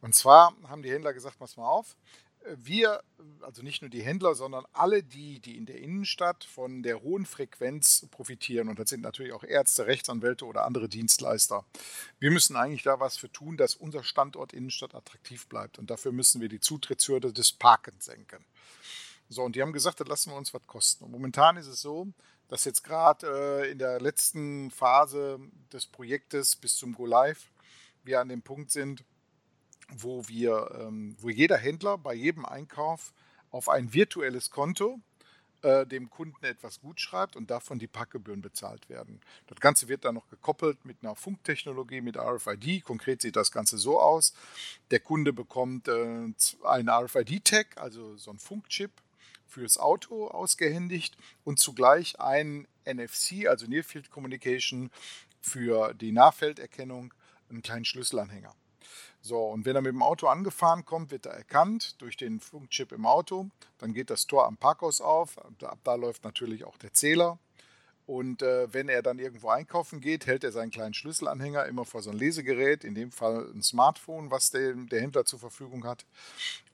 Und 0.00 0.14
zwar 0.14 0.54
haben 0.68 0.82
die 0.82 0.90
Händler 0.90 1.12
gesagt, 1.12 1.38
pass 1.38 1.56
mal 1.56 1.66
auf, 1.66 1.96
wir, 2.56 3.02
also 3.40 3.62
nicht 3.62 3.82
nur 3.82 3.90
die 3.90 4.02
Händler, 4.02 4.34
sondern 4.34 4.64
alle 4.72 5.02
die, 5.02 5.40
die 5.40 5.56
in 5.56 5.66
der 5.66 5.80
Innenstadt 5.80 6.44
von 6.44 6.82
der 6.82 7.02
hohen 7.02 7.26
Frequenz 7.26 8.06
profitieren, 8.10 8.68
und 8.68 8.78
das 8.78 8.90
sind 8.90 9.02
natürlich 9.02 9.32
auch 9.32 9.44
Ärzte, 9.44 9.86
Rechtsanwälte 9.86 10.44
oder 10.44 10.64
andere 10.64 10.88
Dienstleister, 10.88 11.64
wir 12.18 12.30
müssen 12.30 12.56
eigentlich 12.56 12.82
da 12.82 13.00
was 13.00 13.16
für 13.16 13.30
tun, 13.30 13.56
dass 13.56 13.74
unser 13.74 14.04
Standort 14.04 14.52
Innenstadt 14.52 14.94
attraktiv 14.94 15.46
bleibt. 15.46 15.78
Und 15.78 15.90
dafür 15.90 16.12
müssen 16.12 16.40
wir 16.40 16.48
die 16.48 16.60
Zutrittshürde 16.60 17.32
des 17.32 17.52
Parkens 17.52 18.04
senken. 18.06 18.44
So, 19.28 19.42
und 19.42 19.56
die 19.56 19.62
haben 19.62 19.72
gesagt, 19.72 20.00
das 20.00 20.08
lassen 20.08 20.30
wir 20.30 20.36
uns 20.36 20.52
was 20.52 20.66
kosten. 20.66 21.04
Und 21.04 21.10
momentan 21.10 21.56
ist 21.56 21.66
es 21.66 21.80
so, 21.80 22.08
dass 22.48 22.64
jetzt 22.64 22.84
gerade 22.84 23.26
äh, 23.62 23.70
in 23.70 23.78
der 23.78 24.00
letzten 24.00 24.70
Phase 24.70 25.40
des 25.72 25.86
Projektes 25.86 26.56
bis 26.56 26.76
zum 26.76 26.92
Go 26.92 27.06
Live 27.06 27.50
wir 28.02 28.20
an 28.20 28.28
dem 28.28 28.42
Punkt 28.42 28.70
sind, 28.70 29.02
wo 29.88 30.26
wir, 30.28 30.70
ähm, 30.80 31.16
wo 31.20 31.28
jeder 31.28 31.56
Händler 31.56 31.98
bei 31.98 32.14
jedem 32.14 32.44
Einkauf 32.44 33.12
auf 33.50 33.68
ein 33.68 33.92
virtuelles 33.92 34.50
Konto 34.50 35.00
äh, 35.64 35.86
dem 35.86 36.10
Kunden 36.10 36.44
etwas 36.44 36.80
gut 36.80 37.00
schreibt 37.00 37.36
und 37.36 37.50
davon 37.50 37.78
die 37.78 37.86
Packgebühren 37.86 38.42
bezahlt 38.42 38.88
werden. 38.88 39.20
Das 39.46 39.58
Ganze 39.60 39.88
wird 39.88 40.04
dann 40.04 40.14
noch 40.14 40.28
gekoppelt 40.28 40.84
mit 40.84 40.98
einer 41.02 41.16
Funktechnologie, 41.16 42.02
mit 42.02 42.18
RFID. 42.18 42.84
Konkret 42.84 43.22
sieht 43.22 43.36
das 43.36 43.50
Ganze 43.50 43.78
so 43.78 43.98
aus. 43.98 44.34
Der 44.90 45.00
Kunde 45.00 45.32
bekommt 45.32 45.88
äh, 45.88 46.32
einen 46.64 46.88
RFID-Tag, 46.90 47.78
also 47.78 48.16
so 48.16 48.30
ein 48.30 48.38
Funkchip 48.38 48.90
fürs 49.46 49.78
Auto 49.78 50.28
ausgehändigt 50.28 51.16
und 51.44 51.58
zugleich 51.58 52.20
ein 52.20 52.66
NFC, 52.84 53.46
also 53.46 53.66
Near 53.66 53.84
Field 53.84 54.10
Communication 54.10 54.90
für 55.40 55.94
die 55.94 56.12
Nahfelderkennung, 56.12 57.14
einen 57.48 57.62
kleinen 57.62 57.84
Schlüsselanhänger. 57.84 58.54
So, 59.26 59.38
und 59.46 59.64
wenn 59.64 59.74
er 59.74 59.80
mit 59.80 59.92
dem 59.92 60.02
Auto 60.02 60.26
angefahren 60.26 60.84
kommt, 60.84 61.10
wird 61.10 61.24
er 61.24 61.32
erkannt 61.32 61.98
durch 62.02 62.18
den 62.18 62.40
Funkchip 62.40 62.92
im 62.92 63.06
Auto. 63.06 63.48
Dann 63.78 63.94
geht 63.94 64.10
das 64.10 64.26
Tor 64.26 64.44
am 64.44 64.58
Parkhaus 64.58 65.00
auf. 65.00 65.38
Ab 65.38 65.78
da 65.82 65.94
läuft 65.94 66.24
natürlich 66.24 66.64
auch 66.64 66.76
der 66.76 66.92
Zähler. 66.92 67.38
Und 68.04 68.42
äh, 68.42 68.70
wenn 68.74 68.90
er 68.90 69.00
dann 69.00 69.18
irgendwo 69.18 69.48
einkaufen 69.48 70.02
geht, 70.02 70.26
hält 70.26 70.44
er 70.44 70.52
seinen 70.52 70.70
kleinen 70.70 70.92
Schlüsselanhänger 70.92 71.64
immer 71.64 71.86
vor 71.86 72.02
so 72.02 72.10
ein 72.10 72.18
Lesegerät, 72.18 72.84
in 72.84 72.94
dem 72.94 73.10
Fall 73.12 73.50
ein 73.54 73.62
Smartphone, 73.62 74.30
was 74.30 74.50
der, 74.50 74.74
der 74.74 75.00
Händler 75.00 75.24
zur 75.24 75.38
Verfügung 75.38 75.86
hat. 75.86 76.04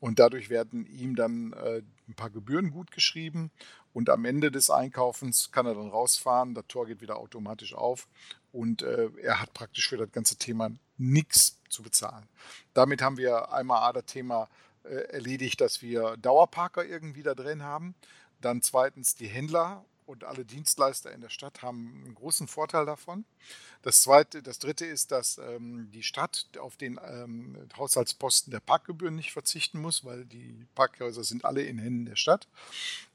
Und 0.00 0.19
dadurch 0.19 0.50
werden 0.50 0.87
ihm 0.87 1.14
dann 1.14 1.52
äh, 1.52 1.83
ein 2.09 2.14
paar 2.14 2.30
Gebühren 2.30 2.73
gut 2.73 2.90
geschrieben. 2.90 3.52
Und 3.92 4.11
am 4.11 4.25
Ende 4.25 4.50
des 4.50 4.71
Einkaufens 4.71 5.52
kann 5.52 5.66
er 5.66 5.75
dann 5.76 5.90
rausfahren, 5.90 6.54
das 6.57 6.66
Tor 6.66 6.87
geht 6.87 7.00
wieder 7.00 7.19
automatisch 7.19 7.75
auf 7.75 8.09
und 8.50 8.83
äh, 8.83 9.09
er 9.23 9.40
hat 9.40 9.54
praktisch 9.54 9.88
für 9.88 9.97
das 9.97 10.11
ganze 10.11 10.35
Thema 10.37 10.71
nichts 10.99 11.59
zu 11.70 11.82
bezahlen. 11.82 12.28
Damit 12.74 13.02
haben 13.02 13.16
wir 13.16 13.52
einmal 13.52 13.82
A, 13.82 13.92
das 13.92 14.06
Thema 14.06 14.48
äh, 14.84 15.12
erledigt, 15.12 15.60
dass 15.60 15.82
wir 15.82 16.16
Dauerparker 16.16 16.84
irgendwie 16.84 17.22
da 17.22 17.34
drin 17.34 17.62
haben. 17.62 17.94
Dann 18.40 18.62
zweitens 18.62 19.14
die 19.14 19.26
Händler 19.28 19.84
und 20.10 20.24
alle 20.24 20.44
Dienstleister 20.44 21.12
in 21.12 21.20
der 21.20 21.28
Stadt 21.28 21.62
haben 21.62 22.02
einen 22.04 22.14
großen 22.14 22.48
Vorteil 22.48 22.84
davon. 22.84 23.24
Das 23.82 24.02
zweite, 24.02 24.42
das 24.42 24.58
dritte 24.58 24.84
ist, 24.84 25.12
dass 25.12 25.38
ähm, 25.38 25.90
die 25.92 26.02
Stadt 26.02 26.46
auf 26.58 26.76
den 26.76 26.98
ähm, 27.06 27.56
Haushaltsposten 27.76 28.50
der 28.50 28.60
Parkgebühren 28.60 29.14
nicht 29.14 29.32
verzichten 29.32 29.80
muss, 29.80 30.04
weil 30.04 30.24
die 30.24 30.66
Parkhäuser 30.74 31.24
sind 31.24 31.44
alle 31.44 31.62
in 31.62 31.78
Händen 31.78 32.06
der 32.06 32.16
Stadt. 32.16 32.48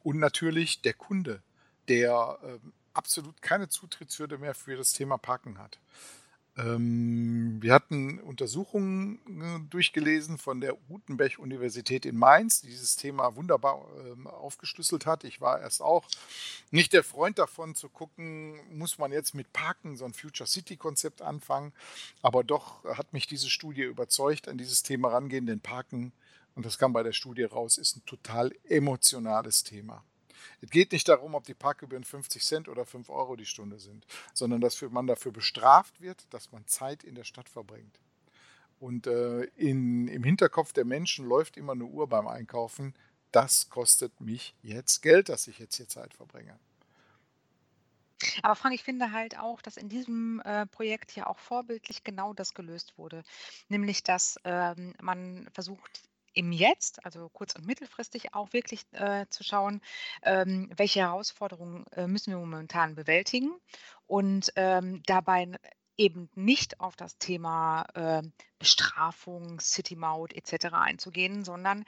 Und 0.04 0.20
natürlich 0.20 0.82
der 0.82 0.94
Kunde, 0.94 1.42
der 1.90 2.40
ähm, 2.44 2.74
absolut 2.94 3.42
keine 3.42 3.68
Zutrittshürde 3.68 4.38
mehr 4.38 4.56
für 4.56 4.78
das 4.78 4.94
Thema 4.94 5.18
Parken 5.18 5.58
hat. 5.58 5.78
Ähm, 6.58 7.58
wir 7.62 7.74
hatten 7.74 8.20
Untersuchungen 8.20 9.20
äh, 9.42 9.70
durchgelesen 9.70 10.38
von 10.38 10.62
der 10.62 10.74
Gutenberg-Universität 10.88 12.06
in 12.06 12.18
Mainz, 12.18 12.62
die 12.62 12.68
dieses 12.68 12.96
Thema 12.96 13.36
wunderbar 13.36 13.86
ähm, 14.06 14.28
aufgeschlüsselt 14.28 15.06
hat. 15.06 15.26
Ich 15.26 15.42
war 15.42 15.60
erst 15.60 15.82
auch 15.82 16.08
nicht 16.72 16.94
der 16.94 17.04
Freund 17.04 17.40
davon 17.40 17.76
zu 17.76 17.90
gucken, 17.90 18.60
muss 18.72 18.98
man 18.98 19.12
jetzt 19.12 19.36
mit 19.36 19.52
Parken 19.52 19.98
so 19.98 20.06
ein 20.06 20.14
Future 20.14 20.48
City-Konzept 20.48 21.22
anfangen. 21.22 21.74
Aber 22.22 22.44
doch 22.44 22.86
hat 22.86 23.12
mich 23.12 23.28
diese 23.28 23.50
Studie 23.50 23.84
überzeugt, 23.84 24.48
an 24.48 24.58
dieses 24.58 24.82
Thema 24.82 25.10
rangehen, 25.10 25.46
denn 25.46 25.60
Parken, 25.60 26.14
und 26.56 26.66
das 26.66 26.78
kam 26.78 26.94
bei 26.94 27.04
der 27.04 27.12
Studie 27.12 27.44
raus, 27.44 27.78
ist 27.78 27.98
ein 27.98 28.06
total 28.06 28.56
emotionales 28.64 29.66
Thema. 29.66 30.04
Es 30.62 30.70
geht 30.70 30.92
nicht 30.92 31.08
darum, 31.08 31.36
ob 31.36 31.46
die 31.46 31.54
Parkgebühren 31.54 32.04
50 32.04 32.44
Cent 32.44 32.70
oder 32.70 32.86
5 32.86 33.10
Euro 33.10 33.36
die 33.36 33.46
Stunde 33.46 33.80
sind, 33.80 34.06
sondern 34.34 34.62
dass 34.62 34.82
man 34.82 35.08
dafür 35.08 35.32
bestraft 35.32 36.02
wird, 36.02 36.26
dass 36.32 36.52
man 36.52 36.66
Zeit 36.68 37.04
in 37.04 37.16
der 37.16 37.24
Stadt 37.24 37.50
verbringt. 37.50 38.00
Und 38.80 39.08
äh, 39.08 39.44
in, 39.56 40.08
im 40.08 40.24
Hinterkopf 40.24 40.74
der 40.74 40.86
Menschen 40.86 41.26
läuft 41.26 41.58
immer 41.58 41.74
eine 41.74 41.86
Uhr 41.86 42.08
beim 42.08 42.28
Einkaufen. 42.28 42.94
Das 43.32 43.70
kostet 43.70 44.20
mich 44.22 44.56
jetzt 44.62 45.02
Geld, 45.02 45.30
dass 45.30 45.48
ich 45.48 45.60
jetzt 45.60 45.78
hier 45.78 45.88
Zeit 45.88 46.14
verbringe. 46.14 46.60
Aber 48.44 48.56
Frank, 48.56 48.76
ich 48.76 48.84
finde 48.84 49.12
halt 49.12 49.38
auch, 49.38 49.62
dass 49.62 49.78
in 49.78 49.90
diesem 49.90 50.42
äh, 50.42 50.66
Projekt 50.68 51.16
ja 51.16 51.28
auch 51.28 51.40
vorbildlich 51.40 52.04
genau 52.04 52.34
das 52.34 52.54
gelöst 52.54 52.98
wurde. 52.98 53.24
Nämlich, 53.70 54.04
dass 54.04 54.40
ähm, 54.44 54.94
man 55.02 55.48
versucht, 55.54 56.04
im 56.36 56.52
Jetzt, 56.52 57.04
also 57.06 57.30
kurz- 57.30 57.56
und 57.56 57.66
mittelfristig 57.66 58.34
auch 58.34 58.54
wirklich 58.54 58.82
äh, 58.92 59.26
zu 59.30 59.44
schauen, 59.44 59.82
ähm, 60.22 60.72
welche 60.76 61.00
Herausforderungen 61.00 61.86
äh, 61.94 62.08
müssen 62.08 62.32
wir 62.32 62.38
momentan 62.38 62.96
bewältigen. 62.96 63.56
Und 64.06 64.52
ähm, 64.56 65.02
dabei 65.08 65.52
eben 65.98 66.30
nicht 66.36 66.80
auf 66.80 66.96
das 66.96 67.18
Thema 67.18 67.86
äh, 67.94 68.22
Bestrafung, 68.60 69.60
City 69.60 69.96
Maut 69.96 70.34
etc. 70.34 70.74
einzugehen, 70.74 71.44
sondern 71.44 71.86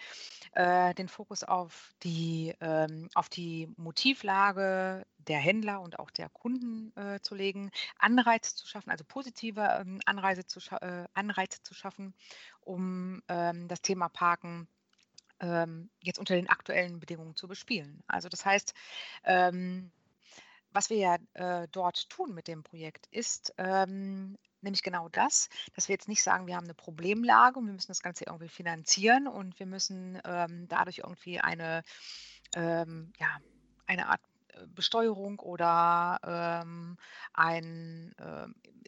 äh, 0.53 0.93
den 0.93 1.07
Fokus 1.07 1.43
auf 1.43 1.93
die, 2.03 2.53
ähm, 2.61 3.09
auf 3.13 3.29
die 3.29 3.69
Motivlage 3.77 5.05
der 5.17 5.39
Händler 5.39 5.81
und 5.81 5.99
auch 5.99 6.11
der 6.11 6.29
Kunden 6.29 6.95
äh, 6.95 7.19
zu 7.21 7.35
legen, 7.35 7.71
Anreize 7.97 8.55
zu 8.55 8.67
schaffen, 8.67 8.89
also 8.91 9.03
positive 9.05 9.61
ähm, 9.81 9.99
Anreize, 10.05 10.45
zu 10.45 10.59
äh, 10.81 11.05
Anreize 11.13 11.61
zu 11.63 11.73
schaffen, 11.73 12.13
um 12.61 13.21
ähm, 13.27 13.67
das 13.67 13.81
Thema 13.81 14.09
Parken 14.09 14.67
ähm, 15.39 15.89
jetzt 16.01 16.19
unter 16.19 16.35
den 16.35 16.49
aktuellen 16.49 16.99
Bedingungen 16.99 17.35
zu 17.35 17.47
bespielen. 17.47 18.03
Also 18.07 18.29
das 18.29 18.45
heißt, 18.45 18.73
ähm, 19.23 19.91
was 20.71 20.89
wir 20.89 20.97
ja 20.97 21.17
äh, 21.33 21.67
dort 21.71 22.09
tun 22.09 22.33
mit 22.33 22.47
dem 22.47 22.63
Projekt, 22.63 23.07
ist 23.11 23.53
ähm, 23.57 24.37
nämlich 24.61 24.83
genau 24.83 25.09
das, 25.09 25.49
dass 25.75 25.87
wir 25.87 25.93
jetzt 25.93 26.07
nicht 26.07 26.21
sagen, 26.23 26.47
wir 26.47 26.55
haben 26.55 26.65
eine 26.65 26.73
Problemlage 26.73 27.59
und 27.59 27.65
wir 27.67 27.73
müssen 27.73 27.87
das 27.87 28.01
Ganze 28.01 28.25
irgendwie 28.25 28.49
finanzieren 28.49 29.27
und 29.27 29.59
wir 29.59 29.65
müssen 29.65 30.19
ähm, 30.25 30.67
dadurch 30.67 30.99
irgendwie 30.99 31.39
eine, 31.39 31.83
ähm, 32.55 33.13
ja, 33.19 33.37
eine 33.85 34.07
Art 34.09 34.21
äh, 34.49 34.67
Besteuerung 34.67 35.39
oder 35.39 36.19
ähm, 36.23 36.97
ein, 37.33 38.13
äh, 38.17 38.47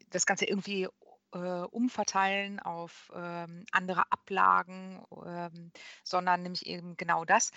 das 0.09 0.25
Ganze 0.25 0.45
irgendwie 0.45 0.87
äh, 1.33 1.37
umverteilen 1.37 2.59
auf 2.59 3.11
ähm, 3.15 3.65
andere 3.71 4.11
Ablagen, 4.11 5.03
ähm, 5.25 5.71
sondern 6.03 6.43
nämlich 6.43 6.65
eben 6.65 6.97
genau 6.97 7.25
das. 7.25 7.51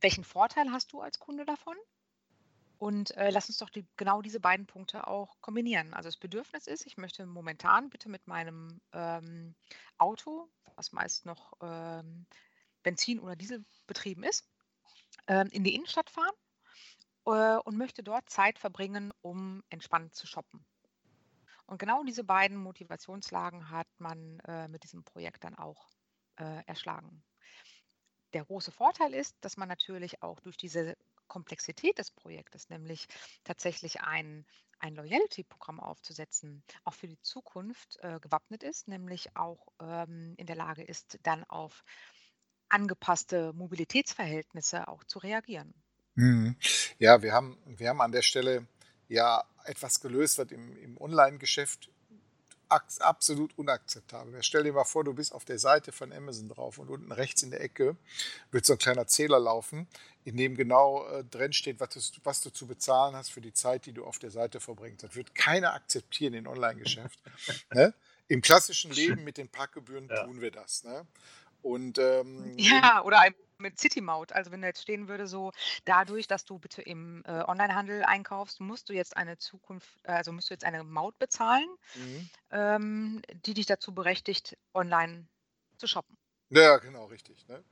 Welchen 0.00 0.24
Vorteil 0.24 0.70
hast 0.70 0.92
du 0.92 1.00
als 1.00 1.18
Kunde 1.18 1.44
davon? 1.44 1.76
Und 2.84 3.16
äh, 3.16 3.30
lass 3.30 3.48
uns 3.48 3.56
doch 3.56 3.70
die, 3.70 3.86
genau 3.96 4.20
diese 4.20 4.40
beiden 4.40 4.66
Punkte 4.66 5.06
auch 5.06 5.40
kombinieren. 5.40 5.94
Also 5.94 6.08
das 6.08 6.18
Bedürfnis 6.18 6.66
ist, 6.66 6.84
ich 6.84 6.98
möchte 6.98 7.24
momentan 7.24 7.88
bitte 7.88 8.10
mit 8.10 8.26
meinem 8.26 8.78
ähm, 8.92 9.54
Auto, 9.96 10.50
was 10.76 10.92
meist 10.92 11.24
noch 11.24 11.54
ähm, 11.62 12.26
Benzin- 12.82 13.20
oder 13.20 13.36
Diesel 13.36 13.64
betrieben 13.86 14.22
ist, 14.22 14.46
ähm, 15.28 15.48
in 15.50 15.64
die 15.64 15.74
Innenstadt 15.74 16.10
fahren 16.10 16.34
äh, 17.24 17.58
und 17.64 17.78
möchte 17.78 18.02
dort 18.02 18.28
Zeit 18.28 18.58
verbringen, 18.58 19.14
um 19.22 19.62
entspannt 19.70 20.14
zu 20.14 20.26
shoppen. 20.26 20.62
Und 21.64 21.78
genau 21.78 22.04
diese 22.04 22.22
beiden 22.22 22.58
Motivationslagen 22.58 23.70
hat 23.70 23.88
man 23.96 24.40
äh, 24.40 24.68
mit 24.68 24.84
diesem 24.84 25.04
Projekt 25.04 25.44
dann 25.44 25.54
auch 25.54 25.88
äh, 26.36 26.62
erschlagen. 26.66 27.24
Der 28.34 28.44
große 28.44 28.72
Vorteil 28.72 29.14
ist, 29.14 29.36
dass 29.40 29.56
man 29.56 29.70
natürlich 29.70 30.22
auch 30.22 30.38
durch 30.40 30.58
diese 30.58 30.98
Komplexität 31.28 31.98
des 31.98 32.10
Projektes, 32.10 32.68
nämlich 32.68 33.06
tatsächlich 33.44 34.00
ein, 34.02 34.46
ein 34.78 34.94
Loyalty-Programm 34.94 35.80
aufzusetzen, 35.80 36.62
auch 36.84 36.94
für 36.94 37.08
die 37.08 37.20
Zukunft 37.20 37.98
äh, 38.00 38.18
gewappnet 38.20 38.62
ist, 38.62 38.88
nämlich 38.88 39.36
auch 39.36 39.68
ähm, 39.80 40.34
in 40.36 40.46
der 40.46 40.56
Lage 40.56 40.82
ist, 40.82 41.18
dann 41.22 41.44
auf 41.44 41.84
angepasste 42.68 43.52
Mobilitätsverhältnisse 43.52 44.88
auch 44.88 45.04
zu 45.04 45.18
reagieren. 45.18 45.74
Mhm. 46.14 46.56
Ja, 46.98 47.22
wir 47.22 47.32
haben, 47.32 47.58
wir 47.66 47.88
haben 47.88 48.00
an 48.00 48.12
der 48.12 48.22
Stelle 48.22 48.66
ja 49.08 49.44
etwas 49.64 50.00
gelöst, 50.00 50.38
was 50.38 50.50
im, 50.50 50.76
im 50.78 50.98
Online-Geschäft 50.98 51.90
absolut 52.68 53.56
unakzeptabel. 53.56 54.42
Stell 54.42 54.64
dir 54.64 54.72
mal 54.72 54.84
vor, 54.84 55.04
du 55.04 55.14
bist 55.14 55.32
auf 55.32 55.44
der 55.44 55.58
Seite 55.58 55.92
von 55.92 56.12
Amazon 56.12 56.48
drauf 56.48 56.78
und 56.78 56.90
unten 56.90 57.12
rechts 57.12 57.42
in 57.42 57.50
der 57.50 57.60
Ecke 57.60 57.96
wird 58.50 58.66
so 58.66 58.72
ein 58.72 58.78
kleiner 58.78 59.06
Zähler 59.06 59.38
laufen, 59.38 59.86
in 60.24 60.36
dem 60.36 60.56
genau 60.56 61.06
äh, 61.08 61.24
drin 61.24 61.52
steht, 61.52 61.80
was 61.80 61.90
du, 61.90 62.20
was 62.24 62.40
du 62.40 62.50
zu 62.50 62.66
bezahlen 62.66 63.14
hast 63.14 63.30
für 63.30 63.40
die 63.40 63.52
Zeit, 63.52 63.86
die 63.86 63.92
du 63.92 64.04
auf 64.04 64.18
der 64.18 64.30
Seite 64.30 64.58
verbringst. 64.58 65.04
Das 65.04 65.14
wird 65.14 65.34
keiner 65.34 65.74
akzeptieren 65.74 66.34
in 66.34 66.46
Online-Geschäft. 66.46 67.20
ne? 67.74 67.94
Im 68.26 68.40
klassischen 68.40 68.90
Leben 68.90 69.22
mit 69.22 69.36
den 69.36 69.48
Parkgebühren 69.48 70.08
ja. 70.08 70.24
tun 70.24 70.40
wir 70.40 70.50
das. 70.50 70.82
Ne? 70.84 71.06
Und, 71.62 71.98
ähm, 71.98 72.54
ja, 72.56 73.02
oder 73.04 73.20
ein 73.20 73.34
mit 73.58 73.78
City 73.78 74.00
Maut. 74.00 74.32
Also 74.32 74.50
wenn 74.50 74.62
da 74.62 74.68
jetzt 74.68 74.82
stehen 74.82 75.08
würde, 75.08 75.26
so 75.26 75.52
dadurch, 75.84 76.26
dass 76.26 76.44
du 76.44 76.58
bitte 76.58 76.82
im 76.82 77.22
äh, 77.26 77.42
Onlinehandel 77.46 78.02
einkaufst, 78.04 78.60
musst 78.60 78.88
du 78.88 78.92
jetzt 78.92 79.16
eine 79.16 79.38
Zukunft, 79.38 79.88
also 80.04 80.32
musst 80.32 80.50
du 80.50 80.54
jetzt 80.54 80.64
eine 80.64 80.84
Maut 80.84 81.18
bezahlen, 81.18 81.68
mhm. 81.94 82.30
ähm, 82.50 83.22
die 83.46 83.54
dich 83.54 83.66
dazu 83.66 83.94
berechtigt, 83.94 84.56
online 84.74 85.26
zu 85.78 85.86
shoppen. 85.86 86.16
Ja, 86.50 86.76
genau, 86.78 87.06
richtig. 87.06 87.46
Ne? 87.48 87.62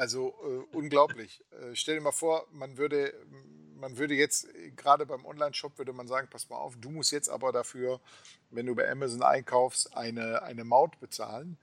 Also 0.00 0.34
äh, 0.42 0.76
unglaublich. 0.76 1.44
Äh, 1.50 1.74
stell 1.74 1.96
dir 1.96 2.00
mal 2.00 2.10
vor, 2.10 2.46
man 2.52 2.78
würde, 2.78 3.12
man 3.76 3.98
würde 3.98 4.14
jetzt, 4.14 4.48
gerade 4.74 5.04
beim 5.04 5.26
Online-Shop, 5.26 5.76
würde 5.76 5.92
man 5.92 6.08
sagen, 6.08 6.26
pass 6.30 6.48
mal 6.48 6.56
auf, 6.56 6.74
du 6.80 6.88
musst 6.88 7.12
jetzt 7.12 7.28
aber 7.28 7.52
dafür, 7.52 8.00
wenn 8.48 8.64
du 8.64 8.74
bei 8.74 8.90
Amazon 8.90 9.22
einkaufst, 9.22 9.94
eine, 9.94 10.42
eine 10.42 10.64
Maut 10.64 10.98
bezahlen 11.00 11.58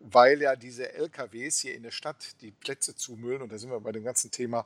weil 0.00 0.40
ja 0.40 0.54
diese 0.54 0.92
LKWs 0.92 1.58
hier 1.58 1.74
in 1.74 1.82
der 1.82 1.90
Stadt 1.90 2.40
die 2.40 2.52
Plätze 2.52 2.94
zumüllen, 2.94 3.42
und 3.42 3.50
da 3.50 3.58
sind 3.58 3.70
wir 3.70 3.80
bei 3.80 3.90
dem 3.90 4.04
ganzen 4.04 4.30
Thema 4.30 4.64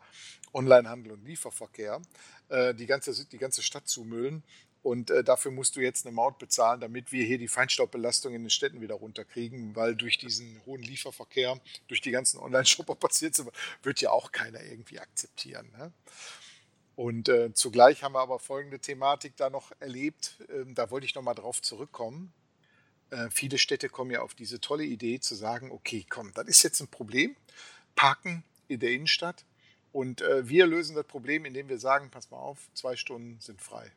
Onlinehandel 0.53 1.13
und 1.13 1.25
Lieferverkehr, 1.25 2.03
äh, 2.51 2.75
die, 2.75 2.85
ganze, 2.85 3.25
die 3.25 3.39
ganze 3.39 3.63
Stadt 3.63 3.89
zumüllen. 3.89 4.43
Und 4.83 5.11
äh, 5.11 5.23
dafür 5.23 5.53
musst 5.53 5.77
du 5.77 5.81
jetzt 5.81 6.07
eine 6.07 6.15
Maut 6.15 6.39
bezahlen, 6.39 6.81
damit 6.81 7.13
wir 7.13 7.25
hier 7.25 7.39
die 7.39 7.49
Feinstaubbelastung 7.49 8.35
in 8.35 8.43
den 8.43 8.51
Städten 8.51 8.81
wieder 8.81 8.97
runterkriegen, 8.97 9.77
weil 9.77 9.95
durch 9.95 10.19
diesen 10.19 10.61
hohen 10.67 10.83
Lieferverkehr, 10.83 11.61
durch 11.87 12.01
die 12.01 12.11
ganzen 12.11 12.39
Online-Shopper 12.41 12.95
passiert 12.97 13.41
wird 13.83 14.01
ja 14.01 14.11
auch 14.11 14.33
keiner 14.33 14.61
irgendwie 14.63 14.99
akzeptieren. 14.99 15.71
Ne? 15.79 15.93
Und 16.97 17.29
äh, 17.29 17.55
zugleich 17.55 18.03
haben 18.03 18.15
wir 18.15 18.21
aber 18.21 18.41
folgende 18.41 18.81
Thematik 18.81 19.37
da 19.37 19.51
noch 19.51 19.73
erlebt, 19.79 20.39
ähm, 20.51 20.75
da 20.75 20.91
wollte 20.91 21.07
ich 21.07 21.15
nochmal 21.15 21.35
drauf 21.35 21.63
zurückkommen. 21.63 22.33
Äh, 23.11 23.31
viele 23.31 23.59
Städte 23.59 23.89
kommen 23.89 24.11
ja 24.11 24.23
auf 24.23 24.35
diese 24.35 24.61
tolle 24.61 24.85
Idee 24.85 25.21
zu 25.21 25.35
sagen, 25.37 25.71
okay, 25.71 26.05
komm, 26.09 26.33
das 26.35 26.49
ist 26.49 26.63
jetzt 26.65 26.81
ein 26.81 26.89
Problem, 26.89 27.37
Parken 27.95 28.43
in 28.69 28.81
der 28.81 28.91
Innenstadt 28.91 29.45
und 29.93 30.23
äh, 30.23 30.49
wir 30.49 30.67
lösen 30.67 30.97
das 30.97 31.07
Problem, 31.07 31.45
indem 31.45 31.69
wir 31.69 31.79
sagen, 31.79 32.11
pass 32.11 32.31
mal 32.31 32.39
auf, 32.39 32.59
zwei 32.75 32.97
Stunden 32.97 33.39
sind 33.41 33.61
frei. 33.61 33.93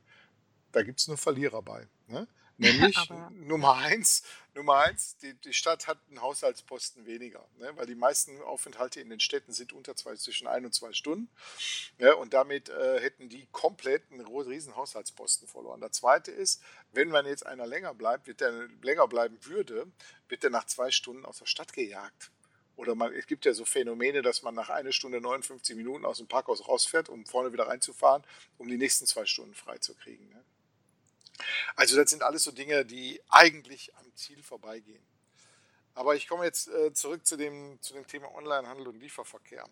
Da 0.75 0.83
gibt 0.83 0.99
es 0.99 1.07
nur 1.07 1.17
Verlierer 1.17 1.61
bei. 1.61 1.87
Ne? 2.07 2.27
Nämlich 2.57 2.97
Nummer 3.31 3.75
eins, 3.75 4.23
Nummer 4.53 4.79
eins 4.79 5.15
die, 5.17 5.33
die, 5.35 5.53
Stadt 5.53 5.87
hat 5.87 5.97
einen 6.09 6.21
Haushaltsposten 6.21 7.05
weniger, 7.05 7.47
ne? 7.59 7.71
weil 7.77 7.85
die 7.85 7.95
meisten 7.95 8.41
Aufenthalte 8.41 8.99
in 8.99 9.09
den 9.09 9.21
Städten 9.21 9.53
sind 9.53 9.71
unter 9.71 9.95
zwei, 9.95 10.15
zwischen 10.15 10.47
ein 10.47 10.65
und 10.65 10.73
zwei 10.73 10.91
Stunden. 10.91 11.29
Ne? 11.97 12.13
Und 12.17 12.33
damit 12.33 12.67
äh, 12.67 12.99
hätten 12.99 13.29
die 13.29 13.47
komplett 13.53 14.03
einen 14.11 14.25
riesen 14.25 14.75
Haushaltsposten 14.75 15.47
verloren. 15.47 15.79
Der 15.79 15.93
zweite 15.93 16.31
ist, 16.31 16.61
wenn 16.91 17.07
man 17.07 17.25
jetzt 17.25 17.45
einer 17.45 17.65
länger 17.65 17.93
bleibt, 17.93 18.27
wird 18.27 18.41
der 18.41 18.67
länger 18.81 19.07
bleiben 19.07 19.37
würde, 19.45 19.87
wird 20.27 20.43
der 20.43 20.49
nach 20.49 20.65
zwei 20.65 20.91
Stunden 20.91 21.23
aus 21.23 21.39
der 21.39 21.45
Stadt 21.45 21.71
gejagt. 21.71 22.31
Oder 22.75 22.95
man, 22.95 23.13
es 23.13 23.27
gibt 23.27 23.45
ja 23.45 23.53
so 23.53 23.63
Phänomene, 23.63 24.21
dass 24.21 24.43
man 24.43 24.55
nach 24.55 24.69
einer 24.69 24.91
Stunde 24.91 25.21
59 25.21 25.77
Minuten 25.77 26.03
aus 26.03 26.17
dem 26.17 26.27
Parkhaus 26.27 26.67
rausfährt, 26.67 27.07
um 27.07 27.25
vorne 27.25 27.53
wieder 27.53 27.67
reinzufahren, 27.67 28.23
um 28.57 28.67
die 28.67 28.77
nächsten 28.77 29.05
zwei 29.05 29.25
Stunden 29.25 29.55
freizukriegen. 29.55 30.27
Ne? 30.27 30.43
Also 31.75 31.95
das 31.95 32.09
sind 32.09 32.23
alles 32.23 32.43
so 32.43 32.51
Dinge, 32.51 32.85
die 32.85 33.21
eigentlich 33.29 33.95
am 33.97 34.15
Ziel 34.15 34.41
vorbeigehen. 34.43 35.03
Aber 35.93 36.15
ich 36.15 36.27
komme 36.27 36.43
jetzt 36.43 36.67
äh, 36.67 36.93
zurück 36.93 37.25
zu 37.25 37.37
dem, 37.37 37.81
zu 37.81 37.93
dem 37.93 38.05
Thema 38.05 38.33
Onlinehandel 38.35 38.87
und 38.89 38.99
Lieferverkehr. 38.99 39.65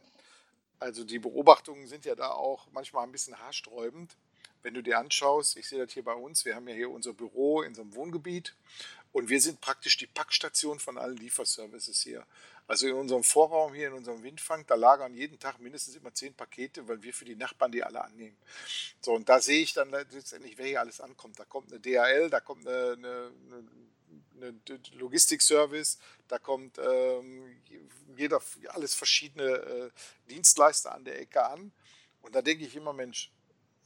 Also 0.80 1.04
die 1.04 1.20
Beobachtungen 1.20 1.88
sind 1.88 2.06
ja 2.06 2.16
da 2.16 2.32
auch 2.32 2.68
manchmal 2.72 3.04
ein 3.04 3.12
bisschen 3.12 3.38
haarsträubend. 3.40 4.16
Wenn 4.64 4.74
du 4.74 4.82
dir 4.82 4.98
anschaust, 4.98 5.58
ich 5.58 5.68
sehe 5.68 5.86
das 5.86 5.94
hier 5.94 6.04
bei 6.04 6.14
uns, 6.14 6.46
wir 6.46 6.56
haben 6.56 6.68
ja 6.68 6.74
hier 6.74 6.90
unser 6.90 7.14
Büro 7.14 7.62
in 7.62 7.76
so 7.76 7.82
einem 7.82 7.94
Wohngebiet 7.96 8.56
und 9.12 9.30
wir 9.30 9.40
sind 9.40 9.62
praktisch 9.62 9.98
die 9.98 10.08
Packstation 10.08 10.80
von 10.80 10.98
allen 10.98 11.18
Lieferservices 11.18 12.02
hier. 12.02 12.26
Also 12.66 12.88
in 12.88 12.94
unserem 12.94 13.24
Vorraum 13.24 13.74
hier, 13.74 13.90
in 13.90 13.94
unserem 13.94 14.24
Windfang, 14.24 14.66
da 14.66 14.76
lagern 14.76 15.14
jeden 15.14 15.38
Tag 15.38 15.60
mindestens 15.60 15.96
immer 15.98 16.14
zehn 16.14 16.34
Pakete, 16.34 16.88
weil 16.88 17.04
wir 17.04 17.14
für 17.14 17.26
die 17.26 17.36
Nachbarn 17.36 17.74
die 17.74 17.84
alle 17.84 18.04
annehmen. 18.04 18.38
So, 19.02 19.14
und 19.14 19.28
da 19.28 19.42
sehe 19.42 19.62
ich 19.62 19.74
dann 19.74 19.90
letztendlich, 19.90 20.58
wer 20.58 20.66
hier 20.66 20.80
alles 20.80 21.02
ankommt. 21.02 21.38
Da 21.38 21.44
kommt 21.44 21.72
eine 21.72 21.82
DHL, 21.82 22.30
da 22.30 22.40
kommt 22.40 22.66
eine, 22.66 22.94
eine, 22.94 23.32
eine 24.38 24.80
Logistikservice, 24.94 26.00
da 26.30 26.40
kommt 26.40 26.80
ähm, 26.80 27.62
jeder, 28.16 28.42
alles 28.70 28.96
verschiedene 28.96 29.44
äh, 29.44 29.90
Dienstleister 30.30 30.96
an 30.96 31.04
der 31.04 31.20
Ecke 31.20 31.46
an. 31.46 31.74
Und 32.22 32.34
da 32.34 32.42
denke 32.42 32.66
ich 32.66 32.76
immer, 32.78 32.94
Mensch, 32.94 33.30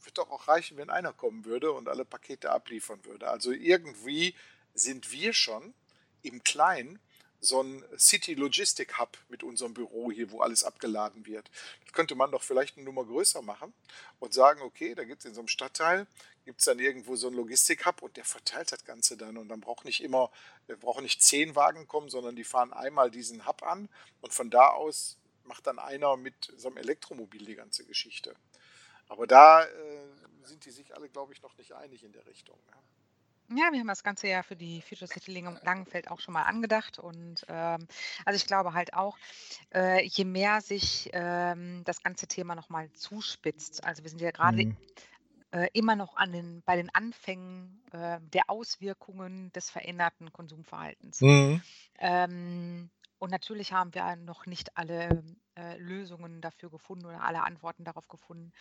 wird 0.04 0.18
doch 0.18 0.30
auch 0.30 0.48
reichen, 0.48 0.76
wenn 0.76 0.90
einer 0.90 1.12
kommen 1.12 1.44
würde 1.44 1.72
und 1.72 1.88
alle 1.88 2.04
Pakete 2.04 2.50
abliefern 2.50 3.04
würde. 3.04 3.28
Also 3.28 3.52
irgendwie 3.52 4.34
sind 4.74 5.12
wir 5.12 5.32
schon 5.32 5.74
im 6.22 6.42
Kleinen 6.44 6.98
so 7.40 7.62
ein 7.62 7.84
City 7.96 8.34
Logistic 8.34 8.98
Hub 8.98 9.16
mit 9.28 9.42
unserem 9.42 9.72
Büro 9.72 10.10
hier, 10.10 10.30
wo 10.32 10.40
alles 10.40 10.64
abgeladen 10.64 11.24
wird. 11.26 11.48
Das 11.84 11.92
könnte 11.92 12.14
man 12.14 12.32
doch 12.32 12.42
vielleicht 12.42 12.76
eine 12.76 12.84
Nummer 12.84 13.04
größer 13.04 13.42
machen 13.42 13.72
und 14.18 14.34
sagen, 14.34 14.62
okay, 14.62 14.94
da 14.94 15.04
gibt 15.04 15.20
es 15.20 15.26
in 15.26 15.34
so 15.34 15.40
einem 15.40 15.48
Stadtteil, 15.48 16.06
gibt 16.44 16.60
es 16.60 16.64
dann 16.64 16.78
irgendwo 16.78 17.14
so 17.14 17.28
einen 17.28 17.36
Logistik 17.36 17.86
Hub 17.86 18.02
und 18.02 18.16
der 18.16 18.24
verteilt 18.24 18.72
das 18.72 18.84
Ganze 18.84 19.16
dann 19.16 19.36
und 19.36 19.48
dann 19.48 19.60
braucht 19.60 19.84
nicht 19.84 20.02
immer, 20.02 20.30
brauchen 20.80 21.04
nicht 21.04 21.22
zehn 21.22 21.54
Wagen 21.54 21.86
kommen, 21.86 22.08
sondern 22.08 22.34
die 22.34 22.44
fahren 22.44 22.72
einmal 22.72 23.10
diesen 23.10 23.46
Hub 23.46 23.62
an 23.62 23.88
und 24.20 24.32
von 24.32 24.50
da 24.50 24.70
aus 24.70 25.16
macht 25.44 25.66
dann 25.66 25.78
einer 25.78 26.16
mit 26.16 26.52
so 26.56 26.68
einem 26.68 26.76
Elektromobil 26.76 27.44
die 27.44 27.54
ganze 27.54 27.84
Geschichte. 27.84 28.34
Aber 29.08 29.26
da 29.26 29.64
äh, 29.64 29.68
sind 30.42 30.64
die 30.64 30.70
sich 30.70 30.94
alle, 30.96 31.08
glaube 31.08 31.32
ich, 31.32 31.42
noch 31.42 31.56
nicht 31.56 31.72
einig 31.72 32.04
in 32.04 32.12
der 32.12 32.26
Richtung. 32.26 32.58
Ne? 32.66 32.76
Ja, 33.50 33.72
wir 33.72 33.80
haben 33.80 33.88
das 33.88 34.02
Ganze 34.02 34.28
ja 34.28 34.42
für 34.42 34.56
die 34.56 34.82
Future 34.82 35.08
City 35.08 35.40
Langenfeld 35.40 36.10
auch 36.10 36.20
schon 36.20 36.34
mal 36.34 36.42
angedacht. 36.42 36.98
Und 36.98 37.46
ähm, 37.48 37.86
also 38.26 38.36
ich 38.36 38.46
glaube 38.46 38.74
halt 38.74 38.92
auch, 38.92 39.16
äh, 39.74 40.04
je 40.04 40.24
mehr 40.24 40.60
sich 40.60 41.08
ähm, 41.14 41.82
das 41.84 42.02
ganze 42.02 42.26
Thema 42.26 42.54
nochmal 42.54 42.92
zuspitzt, 42.92 43.84
also 43.84 44.02
wir 44.02 44.10
sind 44.10 44.20
ja 44.20 44.32
gerade 44.32 44.66
mhm. 44.66 44.76
äh, 45.52 45.68
immer 45.72 45.96
noch 45.96 46.16
an 46.16 46.32
den, 46.32 46.62
bei 46.66 46.76
den 46.76 46.94
Anfängen 46.94 47.82
äh, 47.92 48.18
der 48.20 48.50
Auswirkungen 48.50 49.50
des 49.52 49.70
veränderten 49.70 50.30
Konsumverhaltens. 50.30 51.22
Mhm. 51.22 51.62
Ähm, 52.00 52.90
und 53.18 53.30
natürlich 53.30 53.72
haben 53.72 53.94
wir 53.94 54.16
noch 54.16 54.46
nicht 54.46 54.76
alle 54.76 55.22
äh, 55.56 55.76
Lösungen 55.78 56.40
dafür 56.40 56.70
gefunden 56.70 57.06
oder 57.06 57.22
alle 57.22 57.42
Antworten 57.42 57.84
darauf 57.84 58.08
gefunden, 58.08 58.52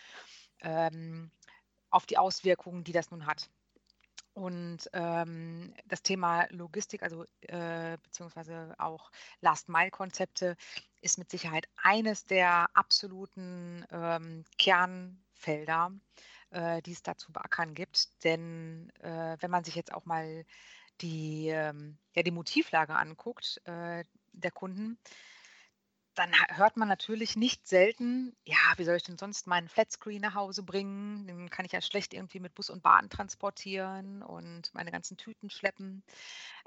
ähm, 0.62 1.32
auf 1.90 2.06
die 2.06 2.18
Auswirkungen, 2.18 2.84
die 2.84 2.92
das 2.92 3.12
nun 3.12 3.26
hat. 3.26 3.50
Und 4.34 4.88
ähm, 4.94 5.74
das 5.86 6.04
Thema 6.04 6.46
Logistik, 6.52 7.02
also 7.02 7.26
äh, 7.42 7.98
beziehungsweise 8.04 8.76
auch 8.78 9.12
Last-Mile-Konzepte, 9.42 10.56
ist 11.02 11.18
mit 11.18 11.32
Sicherheit 11.32 11.68
eines 11.78 12.26
der 12.26 12.70
absoluten 12.76 13.84
ähm, 13.90 14.44
Kernfelder, 14.60 15.92
äh, 16.52 16.84
die 16.84 16.92
es 16.92 17.02
da 17.02 17.18
zu 17.18 17.32
beackern 17.32 17.74
gibt. 17.74 18.24
Denn 18.24 18.92
äh, 19.00 19.38
wenn 19.40 19.50
man 19.50 19.64
sich 19.64 19.74
jetzt 19.74 19.92
auch 19.92 20.06
mal 20.06 20.46
die, 21.02 21.48
ähm, 21.48 21.98
ja, 22.14 22.22
die 22.22 22.32
Motivlage 22.32 22.96
anguckt 22.96 23.60
äh, 23.66 24.04
der 24.40 24.52
Kunden, 24.52 24.98
dann 26.18 26.32
hört 26.50 26.78
man 26.78 26.88
natürlich 26.88 27.36
nicht 27.36 27.68
selten, 27.68 28.36
ja, 28.44 28.58
wie 28.78 28.86
soll 28.86 28.96
ich 28.96 29.04
denn 29.04 29.20
sonst 29.20 29.46
meinen 29.46 29.70
Flatscreen 29.70 30.22
nach 30.22 30.34
Hause 30.34 30.64
bringen? 30.64 31.28
Den 31.28 31.50
kann 31.50 31.66
ich 31.66 31.72
ja 31.72 31.82
schlecht 31.82 32.14
irgendwie 32.14 32.40
mit 32.40 32.56
Bus 32.56 32.72
und 32.72 32.82
Bahn 32.82 33.10
transportieren 33.10 34.24
und 34.24 34.74
meine 34.74 34.92
ganzen 34.92 35.18
Tüten 35.18 35.52
schleppen. 35.52 36.04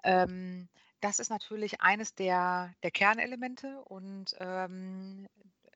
Ähm, 0.05 0.69
das 1.01 1.19
ist 1.19 1.31
natürlich 1.31 1.81
eines 1.81 2.15
der, 2.15 2.73
der 2.85 2.93
Kernelemente 2.93 3.83
und 3.87 4.37
ähm, 4.39 5.27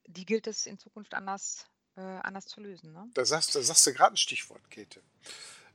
die 0.07 0.25
gilt 0.25 0.47
es 0.47 0.67
in 0.67 0.79
Zukunft 0.79 1.15
anders, 1.15 1.67
äh, 1.97 2.01
anders 2.01 2.47
zu 2.47 2.61
lösen. 2.61 2.93
Ne? 2.93 3.11
Da, 3.15 3.25
sagst, 3.25 3.57
da 3.57 3.63
sagst 3.63 3.87
du 3.87 3.93
gerade 3.93 4.15
ein 4.15 4.19
Stichwort, 4.19 4.71
Käthe. 4.71 5.03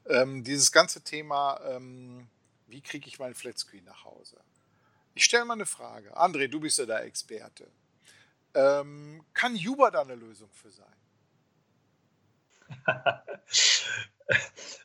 Ähm, 0.06 0.46
dieses 0.46 0.72
ganze 0.72 1.04
Thema, 1.04 1.60
ähm, 1.66 2.30
wie 2.68 2.82
kriege 2.82 3.08
ich 3.08 3.20
meinen 3.20 3.36
Flatscreen 3.36 3.84
nach 3.84 4.06
Hause? 4.06 4.40
Ich 5.14 5.26
stelle 5.26 5.46
mal 5.46 5.54
eine 5.54 5.66
Frage. 5.66 6.16
André, 6.18 6.48
du 6.48 6.60
bist 6.60 6.80
ja 6.80 6.86
da 6.86 7.00
Experte. 7.00 7.68
Ähm, 8.54 9.24
kann 9.34 9.56
Uber 9.56 9.92
da 9.92 10.02
eine 10.02 10.16
Lösung 10.16 10.50
für 10.52 10.72
sein? 10.72 10.88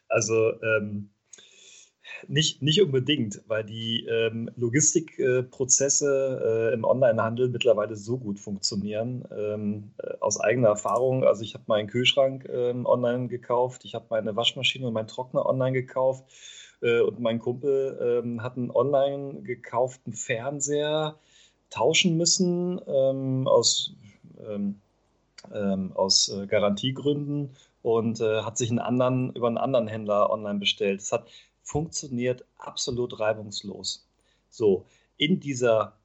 also 0.09 0.61
ähm, 0.63 1.11
nicht, 2.29 2.63
nicht 2.63 2.81
unbedingt, 2.81 3.43
weil 3.47 3.65
die 3.65 4.07
ähm, 4.07 4.51
Logistikprozesse 4.57 6.71
äh, 6.71 6.75
im 6.75 6.85
Onlinehandel 6.85 7.49
mittlerweile 7.49 7.97
so 7.97 8.19
gut 8.19 8.39
funktionieren. 8.39 9.25
Ähm, 9.37 9.95
äh, 9.99 10.15
aus 10.21 10.41
eigener 10.41 10.69
Erfahrung, 10.69 11.25
also 11.25 11.43
ich 11.43 11.55
habe 11.55 11.65
meinen 11.67 11.89
Kühlschrank 11.89 12.49
ähm, 12.49 12.87
online 12.87 13.29
gekauft, 13.29 13.85
ich 13.85 13.95
habe 13.95 14.07
meine 14.11 14.37
Waschmaschine 14.37 14.87
und 14.87 14.95
meinen 14.95 15.09
Trockner 15.09 15.47
online 15.47 15.73
gekauft 15.73 16.25
äh, 16.83 17.01
und 17.01 17.21
mein 17.21 17.39
Kumpel 17.39 18.23
ähm, 18.25 18.43
hat 18.43 18.57
einen 18.57 18.71
online 18.71 19.43
gekauften 19.43 20.13
Fernseher 20.13 21.17
tauschen 21.71 22.17
müssen 22.17 22.81
ähm, 22.87 23.49
aus, 23.49 23.95
ähm, 24.47 24.81
ähm, 25.53 25.93
aus 25.95 26.29
äh, 26.29 26.47
Garantiegründen 26.47 27.51
und 27.83 28.21
äh, 28.21 28.43
hat 28.43 28.57
sich 28.57 28.71
einen 28.71 28.79
anderen 28.79 29.33
über 29.35 29.49
einen 29.49 29.59
anderen 29.59 29.89
Händler 29.89 30.31
online 30.31 30.59
bestellt. 30.59 31.01
Es 31.01 31.13
hat 31.13 31.27
funktioniert 31.63 32.45
absolut 32.59 33.19
reibungslos. 33.19 34.07
So, 34.51 34.85
in 35.17 35.41
dieser 35.41 35.97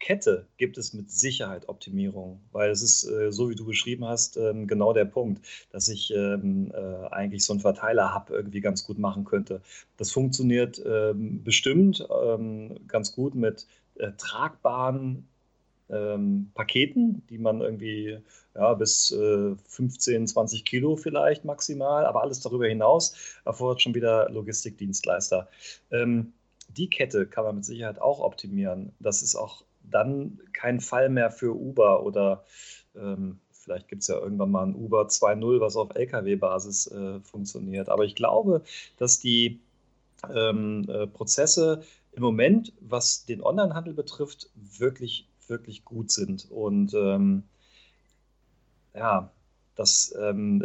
Kette 0.00 0.46
gibt 0.56 0.78
es 0.78 0.94
mit 0.94 1.10
Sicherheit 1.10 1.68
Optimierung, 1.68 2.40
weil 2.52 2.70
es 2.70 2.82
ist, 2.82 3.04
äh, 3.04 3.32
so 3.32 3.50
wie 3.50 3.54
du 3.54 3.64
beschrieben 3.64 4.04
hast, 4.04 4.36
ähm, 4.36 4.66
genau 4.66 4.92
der 4.92 5.04
Punkt, 5.04 5.44
dass 5.70 5.88
ich 5.88 6.12
ähm, 6.14 6.72
äh, 6.72 7.06
eigentlich 7.08 7.44
so 7.44 7.52
einen 7.52 7.60
Verteiler-Hub 7.60 8.30
irgendwie 8.30 8.60
ganz 8.60 8.84
gut 8.84 8.98
machen 8.98 9.24
könnte. 9.24 9.60
Das 9.96 10.12
funktioniert 10.12 10.80
ähm, 10.84 11.42
bestimmt 11.42 12.06
ganz 12.86 13.12
gut 13.12 13.34
mit 13.34 13.66
äh, 13.96 14.12
tragbaren 14.16 15.26
Paketen, 16.52 17.26
die 17.30 17.38
man 17.38 17.62
irgendwie 17.62 18.18
ja, 18.54 18.74
bis 18.74 19.10
äh, 19.10 19.56
15, 19.68 20.26
20 20.26 20.66
Kilo 20.66 20.96
vielleicht 20.96 21.46
maximal, 21.46 22.04
aber 22.04 22.20
alles 22.20 22.40
darüber 22.40 22.66
hinaus 22.66 23.14
erfordert 23.46 23.80
schon 23.80 23.94
wieder 23.94 24.28
Logistikdienstleister. 24.28 25.48
Die 25.90 26.90
Kette 26.90 27.26
kann 27.26 27.44
man 27.44 27.54
mit 27.54 27.64
Sicherheit 27.64 28.02
auch 28.02 28.20
optimieren. 28.20 28.92
Das 29.00 29.22
ist 29.22 29.34
auch 29.34 29.64
dann 29.90 30.40
kein 30.52 30.80
Fall 30.80 31.08
mehr 31.08 31.30
für 31.30 31.54
Uber 31.54 32.02
oder 32.04 32.44
ähm, 32.96 33.40
vielleicht 33.50 33.88
gibt 33.88 34.02
es 34.02 34.08
ja 34.08 34.16
irgendwann 34.18 34.50
mal 34.50 34.66
ein 34.66 34.74
Uber 34.74 35.02
2.0, 35.02 35.60
was 35.60 35.76
auf 35.76 35.94
Lkw-Basis 35.94 36.86
äh, 36.88 37.20
funktioniert. 37.20 37.88
Aber 37.88 38.04
ich 38.04 38.14
glaube, 38.14 38.62
dass 38.96 39.20
die 39.20 39.60
ähm, 40.34 40.86
äh, 40.88 41.06
Prozesse 41.06 41.82
im 42.12 42.22
Moment, 42.22 42.72
was 42.80 43.26
den 43.26 43.42
Onlinehandel 43.42 43.94
betrifft, 43.94 44.50
wirklich, 44.54 45.28
wirklich 45.46 45.84
gut 45.84 46.10
sind. 46.10 46.50
Und 46.50 46.94
ähm, 46.94 47.44
ja, 48.94 49.30
das, 49.74 50.14
ähm, 50.18 50.64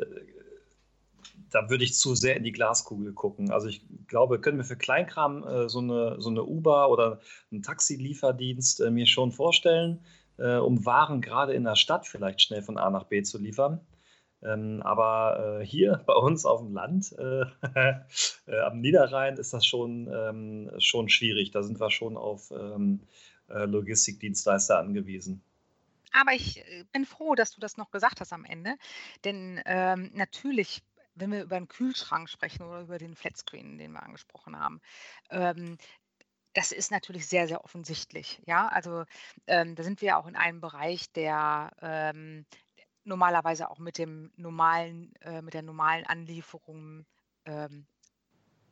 da 1.54 1.70
würde 1.70 1.84
ich 1.84 1.94
zu 1.94 2.16
sehr 2.16 2.36
in 2.36 2.44
die 2.44 2.52
Glaskugel 2.52 3.14
gucken. 3.14 3.52
Also 3.52 3.68
ich 3.68 3.86
glaube, 4.08 4.42
können 4.42 4.58
wir 4.58 4.66
für 4.66 4.76
Kleinkram 4.76 5.44
äh, 5.48 5.70
so, 5.70 5.80
eine, 5.80 6.20
so 6.20 6.30
eine 6.30 6.44
Uber 6.44 6.90
oder 6.90 7.20
einen 7.52 7.62
Taxilieferdienst 7.62 8.82
äh, 8.82 8.90
mir 8.90 9.06
schon 9.06 9.32
vorstellen, 9.32 10.04
äh, 10.38 10.56
um 10.56 10.84
Waren 10.86 11.22
gerade 11.22 11.54
in 11.54 11.64
der 11.64 11.76
Stadt 11.76 12.08
vielleicht 12.08 12.42
schnell 12.42 12.64
von 12.64 12.80
A 12.80 12.90
nach 12.90 13.04
B 13.04 13.22
zu 13.22 13.38
liefern. 13.38 13.82
Ähm, 14.42 14.82
aber 14.82 15.60
äh, 15.62 15.66
hier 15.66 16.02
bei 16.08 16.16
uns 16.16 16.44
auf 16.44 16.62
dem 16.62 16.74
Land, 16.74 17.14
äh, 17.20 17.46
äh, 18.48 18.60
am 18.62 18.82
Niederrhein, 18.82 19.38
ist 19.38 19.54
das 19.54 19.64
schon, 19.64 20.10
ähm, 20.12 20.72
schon 20.80 21.08
schwierig. 21.08 21.52
Da 21.52 21.62
sind 21.62 21.80
wir 21.80 21.92
schon 21.92 22.18
auf 22.18 22.50
ähm, 22.50 23.02
äh, 23.48 23.66
Logistikdienstleister 23.66 24.80
angewiesen. 24.80 25.44
Aber 26.14 26.34
ich 26.34 26.64
bin 26.92 27.06
froh, 27.06 27.34
dass 27.36 27.52
du 27.52 27.60
das 27.60 27.78
noch 27.78 27.90
gesagt 27.90 28.22
hast 28.22 28.34
am 28.34 28.46
Ende. 28.46 28.76
Denn 29.24 29.60
ähm, 29.66 30.12
natürlich, 30.14 30.84
wenn 31.16 31.32
wir 31.32 31.44
über 31.44 31.58
einen 31.58 31.68
Kühlschrank 31.68 32.30
sprechen 32.30 32.64
oder 32.64 32.82
über 32.82 32.98
den 32.98 33.16
Flatscreen, 33.16 33.78
den 33.78 33.92
wir 33.94 34.04
angesprochen 34.04 34.58
haben, 34.60 34.82
ähm, 35.30 35.78
das 36.54 36.72
ist 36.72 36.92
natürlich 36.92 37.28
sehr, 37.28 37.48
sehr 37.48 37.64
offensichtlich. 37.64 38.42
Ja, 38.46 38.68
also 38.68 39.06
ähm, 39.48 39.76
da 39.76 39.84
sind 39.84 40.02
wir 40.02 40.18
auch 40.18 40.28
in 40.28 40.36
einem 40.36 40.62
Bereich, 40.62 41.12
der 41.14 41.72
ähm, 41.82 42.46
normalerweise 43.04 43.70
auch 43.70 43.80
mit 43.80 43.98
dem 43.98 44.32
normalen, 44.38 45.16
äh, 45.22 45.42
mit 45.42 45.54
der 45.56 45.64
normalen 45.64 46.06
Anlieferung, 46.06 47.06
ähm, 47.46 47.88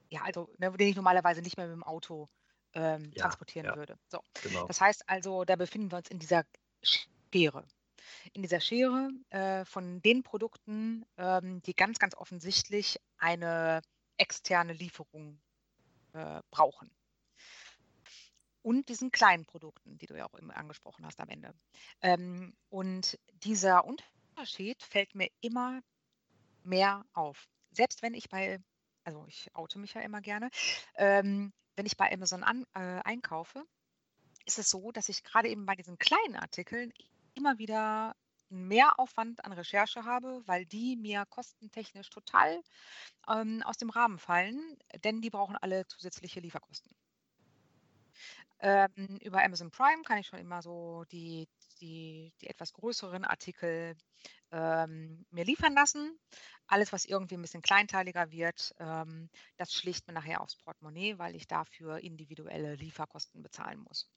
ja, 0.09 0.21
also 0.23 0.49
ne, 0.57 0.71
den 0.71 0.89
ich 0.89 0.95
normalerweise 0.95 1.41
nicht 1.41 1.57
mehr 1.57 1.67
mit 1.67 1.75
dem 1.75 1.83
Auto 1.83 2.29
ähm, 2.73 3.13
Ja, 3.15 3.21
transportieren 3.21 3.67
ja, 3.67 3.75
würde. 3.75 3.97
So, 4.09 4.21
genau. 4.41 4.67
das 4.67 4.81
heißt 4.81 5.09
also, 5.09 5.45
da 5.45 5.55
befinden 5.55 5.91
wir 5.91 5.97
uns 5.97 6.09
in 6.09 6.19
dieser 6.19 6.43
Schere. 6.83 7.65
In 8.33 8.41
dieser 8.41 8.59
Schere 8.59 9.09
äh, 9.29 9.65
von 9.65 10.01
den 10.01 10.23
Produkten, 10.23 11.05
ähm, 11.17 11.61
die 11.63 11.73
ganz, 11.73 11.99
ganz 11.99 12.15
offensichtlich 12.15 12.97
eine 13.17 13.81
externe 14.17 14.73
Lieferung 14.73 15.39
äh, 16.13 16.41
brauchen. 16.51 16.91
Und 18.63 18.89
diesen 18.89 19.11
kleinen 19.11 19.45
Produkten, 19.45 19.97
die 19.97 20.05
du 20.05 20.15
ja 20.15 20.25
auch 20.25 20.35
immer 20.35 20.55
angesprochen 20.55 21.05
hast 21.05 21.19
am 21.19 21.29
Ende. 21.29 21.53
Ähm, 22.01 22.55
und 22.69 23.17
dieser 23.33 23.85
Unterschied 23.85 24.83
fällt 24.83 25.15
mir 25.15 25.29
immer 25.41 25.81
mehr 26.63 27.05
auf. 27.13 27.47
Selbst 27.71 28.03
wenn 28.03 28.13
ich 28.13 28.29
bei, 28.29 28.59
also 29.03 29.25
ich 29.27 29.49
oute 29.55 29.79
mich 29.79 29.93
ja 29.93 30.01
immer 30.01 30.21
gerne, 30.21 30.49
ähm, 30.95 31.53
wenn 31.75 31.85
ich 31.87 31.97
bei 31.97 32.11
Amazon 32.11 32.43
an, 32.43 32.65
äh, 32.75 33.01
einkaufe, 33.03 33.65
ist 34.45 34.59
es 34.59 34.69
so, 34.69 34.91
dass 34.91 35.09
ich 35.09 35.23
gerade 35.23 35.49
eben 35.49 35.65
bei 35.65 35.75
diesen 35.75 35.97
kleinen 35.97 36.35
Artikeln 36.35 36.93
immer 37.35 37.57
wieder 37.57 38.15
einen 38.49 38.67
Mehraufwand 38.67 39.43
an 39.45 39.53
Recherche 39.53 40.03
habe, 40.03 40.41
weil 40.45 40.65
die 40.65 40.97
mir 40.97 41.25
kostentechnisch 41.25 42.09
total 42.09 42.61
ähm, 43.29 43.63
aus 43.63 43.77
dem 43.77 43.89
Rahmen 43.89 44.19
fallen, 44.19 44.77
denn 45.03 45.21
die 45.21 45.29
brauchen 45.29 45.55
alle 45.55 45.87
zusätzliche 45.87 46.39
Lieferkosten. 46.39 46.93
Ähm, 48.59 49.17
über 49.21 49.43
Amazon 49.43 49.71
Prime 49.71 50.03
kann 50.03 50.19
ich 50.19 50.27
schon 50.27 50.39
immer 50.39 50.61
so 50.61 51.03
die, 51.11 51.47
die, 51.79 52.31
die 52.41 52.47
etwas 52.47 52.73
größeren 52.73 53.25
Artikel 53.25 53.95
ähm, 54.51 55.25
mir 55.31 55.45
liefern 55.45 55.73
lassen. 55.73 56.19
Alles, 56.67 56.93
was 56.93 57.05
irgendwie 57.05 57.35
ein 57.35 57.41
bisschen 57.41 57.63
kleinteiliger 57.63 58.31
wird, 58.31 58.75
ähm, 58.79 59.29
das 59.57 59.73
schlicht 59.73 60.07
mir 60.07 60.13
nachher 60.13 60.41
aufs 60.41 60.57
Portemonnaie, 60.57 61.17
weil 61.17 61.35
ich 61.35 61.47
dafür 61.47 61.99
individuelle 61.99 62.75
Lieferkosten 62.75 63.41
bezahlen 63.41 63.79
muss. 63.79 64.07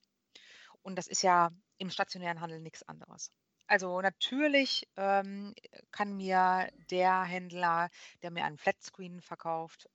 Und 0.85 0.97
das 0.97 1.07
ist 1.07 1.23
ja 1.23 1.49
im 1.79 1.89
stationären 1.89 2.41
Handel 2.41 2.59
nichts 2.59 2.83
anderes. 2.83 3.31
Also 3.65 4.01
natürlich 4.01 4.87
ähm, 4.97 5.55
kann 5.89 6.15
mir 6.15 6.69
der 6.91 7.23
Händler, 7.23 7.89
der 8.21 8.29
mir 8.29 8.45
einen 8.45 8.59
Flatscreen 8.59 9.19
verkauft, 9.19 9.89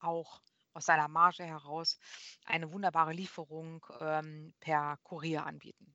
auch 0.00 0.42
aus 0.74 0.84
seiner 0.84 1.08
Marge 1.08 1.44
heraus 1.44 1.98
eine 2.44 2.70
wunderbare 2.70 3.14
Lieferung 3.14 3.86
ähm, 4.00 4.52
per 4.60 4.98
Kurier 5.02 5.46
anbieten. 5.46 5.94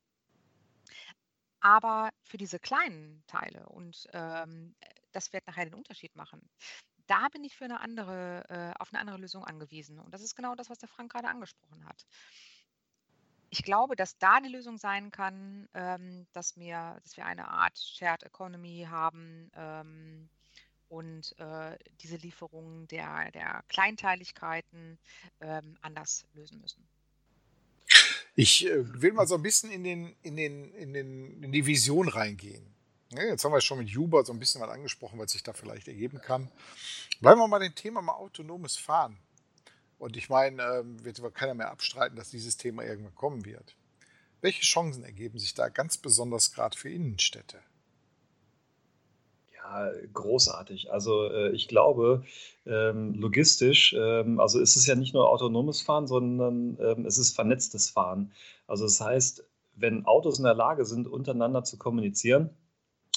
Aber 1.60 2.10
für 2.24 2.36
diese 2.36 2.58
kleinen 2.58 3.22
Teile, 3.28 3.68
und 3.68 4.08
ähm, 4.12 4.74
das 5.12 5.32
wird 5.32 5.46
nachher 5.46 5.64
den 5.64 5.74
Unterschied 5.74 6.16
machen, 6.16 6.50
da 7.06 7.28
bin 7.28 7.44
ich 7.44 7.56
für 7.56 7.66
eine 7.66 7.80
andere, 7.80 8.44
äh, 8.48 8.82
auf 8.82 8.92
eine 8.92 9.00
andere 9.00 9.18
Lösung 9.18 9.44
angewiesen. 9.44 10.00
Und 10.00 10.12
das 10.12 10.22
ist 10.22 10.34
genau 10.34 10.56
das, 10.56 10.70
was 10.70 10.78
der 10.78 10.88
Frank 10.88 11.12
gerade 11.12 11.28
angesprochen 11.28 11.86
hat. 11.86 12.04
Ich 13.54 13.62
glaube, 13.62 13.94
dass 13.94 14.18
da 14.18 14.40
die 14.40 14.48
Lösung 14.48 14.78
sein 14.78 15.12
kann, 15.12 15.68
ähm, 15.74 16.26
dass, 16.32 16.56
wir, 16.56 16.98
dass 17.04 17.16
wir 17.16 17.24
eine 17.24 17.46
Art 17.46 17.78
Shared 17.78 18.24
Economy 18.24 18.88
haben 18.90 19.48
ähm, 19.54 20.28
und 20.88 21.38
äh, 21.38 21.78
diese 22.02 22.16
Lieferungen 22.16 22.88
der, 22.88 23.30
der 23.30 23.62
Kleinteiligkeiten 23.68 24.98
ähm, 25.40 25.76
anders 25.82 26.26
lösen 26.32 26.60
müssen. 26.60 26.84
Ich 28.34 28.66
äh, 28.66 29.00
will 29.00 29.12
mal 29.12 29.28
so 29.28 29.36
ein 29.36 29.42
bisschen 29.42 29.70
in, 29.70 29.84
den, 29.84 30.16
in, 30.22 30.34
den, 30.34 30.74
in, 30.74 30.92
den, 30.92 31.44
in 31.44 31.52
die 31.52 31.64
Vision 31.64 32.08
reingehen. 32.08 32.74
Jetzt 33.10 33.44
haben 33.44 33.52
wir 33.52 33.60
schon 33.60 33.78
mit 33.78 33.96
Uber 33.96 34.24
so 34.24 34.32
ein 34.32 34.40
bisschen 34.40 34.62
was 34.62 34.70
angesprochen, 34.70 35.20
was 35.20 35.30
sich 35.30 35.44
da 35.44 35.52
vielleicht 35.52 35.86
ergeben 35.86 36.20
kann. 36.20 36.50
Bleiben 37.20 37.40
wir 37.40 37.46
mal 37.46 37.60
dem 37.60 37.76
Thema 37.76 38.02
mal 38.02 38.14
autonomes 38.14 38.76
Fahren. 38.76 39.16
Und 40.04 40.18
ich 40.18 40.28
meine, 40.28 40.62
ähm, 40.62 41.02
wird 41.02 41.18
keiner 41.34 41.54
mehr 41.54 41.70
abstreiten, 41.70 42.14
dass 42.14 42.28
dieses 42.28 42.58
Thema 42.58 42.84
irgendwann 42.84 43.14
kommen 43.14 43.46
wird. 43.46 43.74
Welche 44.42 44.60
Chancen 44.60 45.02
ergeben 45.02 45.38
sich 45.38 45.54
da 45.54 45.70
ganz 45.70 45.96
besonders 45.96 46.52
gerade 46.52 46.76
für 46.76 46.90
Innenstädte? 46.90 47.56
Ja, 49.54 49.90
großartig. 50.12 50.92
Also 50.92 51.30
äh, 51.30 51.52
ich 51.52 51.68
glaube, 51.68 52.22
ähm, 52.66 53.14
logistisch, 53.14 53.94
ähm, 53.98 54.40
also 54.40 54.60
ist 54.60 54.76
es 54.76 54.86
ja 54.86 54.94
nicht 54.94 55.14
nur 55.14 55.30
autonomes 55.30 55.80
Fahren, 55.80 56.06
sondern 56.06 56.76
es 57.06 57.16
ist 57.16 57.34
vernetztes 57.34 57.88
Fahren. 57.88 58.30
Also 58.66 58.84
das 58.84 59.00
heißt, 59.00 59.42
wenn 59.74 60.04
Autos 60.04 60.36
in 60.36 60.44
der 60.44 60.52
Lage 60.52 60.84
sind, 60.84 61.08
untereinander 61.08 61.64
zu 61.64 61.78
kommunizieren, 61.78 62.50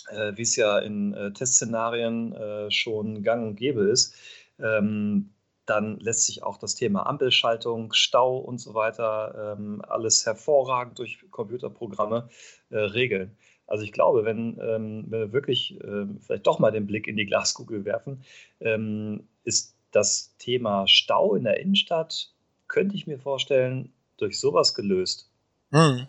äh, 0.09 0.31
wie 0.37 0.43
es 0.43 0.55
ja 0.55 0.79
in 0.79 1.13
äh, 1.13 1.33
Testszenarien 1.33 2.71
schon 2.71 3.23
gang 3.23 3.45
und 3.45 3.55
gäbe 3.57 3.89
ist, 3.89 4.15
ähm, 4.59 5.33
dann 5.67 5.99
lässt 5.99 6.25
sich 6.25 6.43
auch 6.43 6.57
das 6.57 6.75
Thema 6.75 7.05
Ampelschaltung, 7.05 7.93
Stau 7.93 8.37
und 8.37 8.57
so 8.59 8.73
weiter 8.73 9.55
ähm, 9.57 9.81
alles 9.87 10.25
hervorragend 10.25 10.97
durch 10.97 11.19
Computerprogramme 11.29 12.29
äh, 12.69 12.77
regeln. 12.77 13.37
Also 13.67 13.83
ich 13.83 13.91
glaube, 13.91 14.23
wenn, 14.23 14.57
ähm, 14.61 15.05
wir 15.09 15.33
wirklich 15.33 15.77
ähm, 15.83 16.19
vielleicht 16.21 16.47
doch 16.47 16.59
mal 16.59 16.71
den 16.71 16.87
Blick 16.87 17.05
in 17.05 17.17
die 17.17 17.25
Glaskugel 17.25 17.83
werfen, 17.83 18.23
ähm, 18.61 19.27
ist 19.43 19.75
das 19.91 20.35
Thema 20.37 20.87
Stau 20.87 21.35
in 21.35 21.43
der 21.43 21.59
Innenstadt, 21.59 22.31
könnte 22.67 22.95
ich 22.95 23.07
mir 23.07 23.19
vorstellen, 23.19 23.91
durch 24.17 24.39
sowas 24.39 24.73
gelöst. 24.73 25.29
Mhm. 25.71 26.07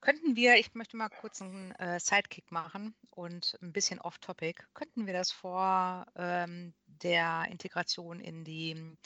Könnten 0.00 0.36
wir, 0.36 0.54
ich 0.56 0.74
möchte 0.74 0.96
mal 0.96 1.08
kurz 1.08 1.42
einen 1.42 1.72
äh, 1.72 1.98
Sidekick 1.98 2.52
machen 2.52 2.94
und 3.10 3.58
ein 3.62 3.72
bisschen 3.72 4.00
off-topic, 4.00 4.62
könnten 4.72 5.06
wir 5.06 5.12
das 5.12 5.32
vor 5.32 6.06
ähm, 6.14 6.72
der 6.86 7.46
Integration 7.50 8.20
in 8.20 8.44
die 8.44 8.96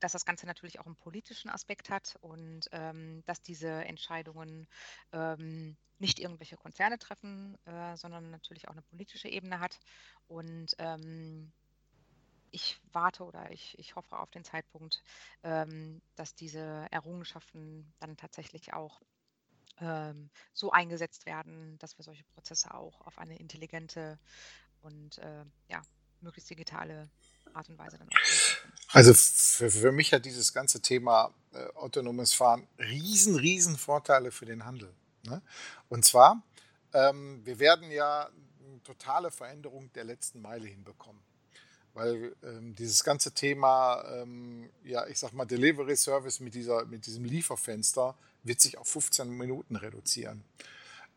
dass 0.00 0.12
das 0.12 0.24
Ganze 0.24 0.46
natürlich 0.46 0.80
auch 0.80 0.86
einen 0.86 0.96
politischen 0.96 1.50
Aspekt 1.50 1.90
hat 1.90 2.16
und 2.20 2.68
ähm, 2.72 3.22
dass 3.26 3.42
diese 3.42 3.70
Entscheidungen 3.84 4.66
ähm, 5.12 5.76
nicht 5.98 6.18
irgendwelche 6.18 6.56
Konzerne 6.56 6.98
treffen, 6.98 7.58
äh, 7.66 7.96
sondern 7.96 8.30
natürlich 8.30 8.68
auch 8.68 8.72
eine 8.72 8.82
politische 8.82 9.28
Ebene 9.28 9.60
hat. 9.60 9.78
Und 10.26 10.74
ähm, 10.78 11.52
ich 12.50 12.80
warte 12.92 13.24
oder 13.24 13.50
ich, 13.50 13.78
ich 13.78 13.96
hoffe 13.96 14.18
auf 14.18 14.30
den 14.30 14.44
Zeitpunkt, 14.44 15.02
ähm, 15.42 16.00
dass 16.16 16.34
diese 16.34 16.86
Errungenschaften 16.90 17.92
dann 17.98 18.16
tatsächlich 18.16 18.72
auch 18.72 19.00
ähm, 19.80 20.30
so 20.52 20.70
eingesetzt 20.70 21.26
werden, 21.26 21.78
dass 21.78 21.98
wir 21.98 22.04
solche 22.04 22.24
Prozesse 22.24 22.74
auch 22.74 23.00
auf 23.02 23.18
eine 23.18 23.38
intelligente 23.38 24.18
und 24.82 25.18
äh, 25.18 25.44
ja, 25.68 25.82
möglichst 26.20 26.50
digitale 26.50 27.08
Art 27.54 27.68
und 27.68 27.78
Weise 27.78 27.98
dann 27.98 28.08
auch 28.08 28.94
Also 28.94 29.14
für, 29.14 29.70
für, 29.70 29.92
mich 29.92 30.12
hat 30.12 30.24
dieses 30.24 30.52
ganze 30.52 30.80
Thema 30.80 31.34
äh, 31.52 31.66
autonomes 31.74 32.32
Fahren 32.32 32.66
riesen, 32.78 33.36
riesen 33.36 33.76
Vorteile 33.76 34.30
für 34.30 34.46
den 34.46 34.64
Handel. 34.64 34.94
Ne? 35.24 35.42
Und 35.88 36.04
zwar, 36.04 36.42
ähm, 36.92 37.44
wir 37.44 37.58
werden 37.58 37.90
ja 37.90 38.30
eine 38.64 38.82
totale 38.82 39.30
Veränderung 39.30 39.92
der 39.94 40.04
letzten 40.04 40.40
Meile 40.40 40.66
hinbekommen. 40.66 41.22
Weil 41.94 42.36
ähm, 42.44 42.74
dieses 42.76 43.02
ganze 43.02 43.32
Thema, 43.32 44.04
ähm, 44.12 44.70
ja, 44.84 45.06
ich 45.06 45.18
sag 45.18 45.32
mal, 45.32 45.44
Delivery 45.44 45.96
Service 45.96 46.40
mit, 46.40 46.54
dieser, 46.54 46.84
mit 46.86 47.06
diesem 47.06 47.24
Lieferfenster 47.24 48.16
wird 48.44 48.60
sich 48.60 48.78
auf 48.78 48.88
15 48.88 49.28
Minuten 49.28 49.76
reduzieren. 49.76 50.44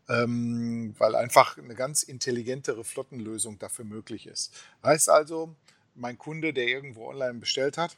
Ähm, 0.08 0.94
weil 0.98 1.14
einfach 1.14 1.56
eine 1.56 1.74
ganz 1.74 2.02
intelligentere 2.02 2.84
Flottenlösung 2.84 3.58
dafür 3.58 3.86
möglich 3.86 4.26
ist. 4.26 4.52
Heißt 4.82 5.08
also, 5.08 5.54
mein 5.94 6.18
Kunde, 6.18 6.52
der 6.52 6.66
irgendwo 6.66 7.08
online 7.08 7.38
bestellt 7.38 7.78
hat, 7.78 7.96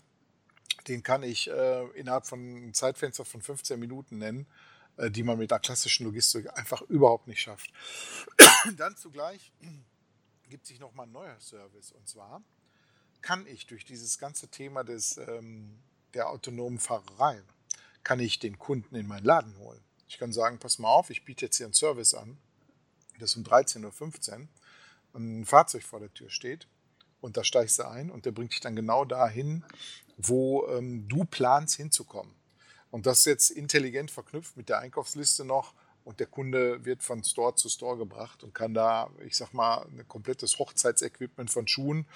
den 0.86 1.02
kann 1.02 1.22
ich 1.22 1.50
äh, 1.50 1.84
innerhalb 1.94 2.26
von 2.26 2.38
einem 2.38 2.74
Zeitfenster 2.74 3.24
von 3.24 3.42
15 3.42 3.80
Minuten 3.80 4.18
nennen, 4.18 4.46
äh, 4.98 5.10
die 5.10 5.22
man 5.22 5.38
mit 5.38 5.52
einer 5.52 5.60
klassischen 5.60 6.04
Logistik 6.04 6.56
einfach 6.56 6.82
überhaupt 6.82 7.26
nicht 7.26 7.40
schafft. 7.40 7.72
Dann 8.76 8.96
zugleich 8.96 9.52
gibt 10.48 10.66
sich 10.66 10.78
nochmal 10.78 11.06
ein 11.06 11.12
neuer 11.12 11.40
Service 11.40 11.92
und 11.92 12.08
zwar 12.08 12.42
kann 13.26 13.44
ich 13.48 13.66
durch 13.66 13.84
dieses 13.84 14.20
ganze 14.20 14.46
Thema 14.46 14.84
des, 14.84 15.18
ähm, 15.18 15.80
der 16.14 16.30
autonomen 16.30 16.78
Fahrerei 16.78 17.42
kann 18.04 18.20
ich 18.20 18.38
den 18.38 18.56
Kunden 18.56 18.94
in 18.94 19.08
meinen 19.08 19.24
Laden 19.24 19.58
holen. 19.58 19.80
Ich 20.06 20.18
kann 20.18 20.32
sagen, 20.32 20.60
pass 20.60 20.78
mal 20.78 20.90
auf, 20.90 21.10
ich 21.10 21.24
biete 21.24 21.46
jetzt 21.46 21.56
hier 21.56 21.66
einen 21.66 21.72
Service 21.72 22.14
an, 22.14 22.38
dass 23.18 23.34
um 23.34 23.42
13.15 23.42 24.42
Uhr 24.42 24.48
ein 25.16 25.44
Fahrzeug 25.44 25.82
vor 25.82 25.98
der 25.98 26.14
Tür 26.14 26.30
steht 26.30 26.68
und 27.20 27.36
da 27.36 27.42
steigst 27.42 27.80
du 27.80 27.88
ein 27.88 28.12
und 28.12 28.26
der 28.26 28.30
bringt 28.30 28.52
dich 28.52 28.60
dann 28.60 28.76
genau 28.76 29.04
dahin, 29.04 29.64
wo 30.16 30.64
ähm, 30.68 31.08
du 31.08 31.24
planst 31.24 31.74
hinzukommen. 31.74 32.32
Und 32.92 33.06
das 33.06 33.24
jetzt 33.24 33.50
intelligent 33.50 34.12
verknüpft 34.12 34.56
mit 34.56 34.68
der 34.68 34.78
Einkaufsliste 34.78 35.44
noch 35.44 35.74
und 36.06 36.20
der 36.20 36.28
Kunde 36.28 36.84
wird 36.84 37.02
von 37.02 37.24
Store 37.24 37.56
zu 37.56 37.68
Store 37.68 37.98
gebracht 37.98 38.44
und 38.44 38.54
kann 38.54 38.74
da, 38.74 39.10
ich 39.26 39.36
sag 39.36 39.52
mal, 39.52 39.84
ein 39.86 40.06
komplettes 40.06 40.56
Hochzeitsequipment 40.60 41.50
von 41.50 41.66
Schuhen 41.66 42.06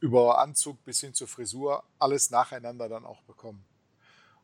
über 0.00 0.38
Anzug 0.38 0.82
bis 0.86 1.00
hin 1.00 1.12
zur 1.12 1.28
Frisur 1.28 1.84
alles 1.98 2.30
nacheinander 2.30 2.88
dann 2.88 3.04
auch 3.04 3.20
bekommen. 3.24 3.62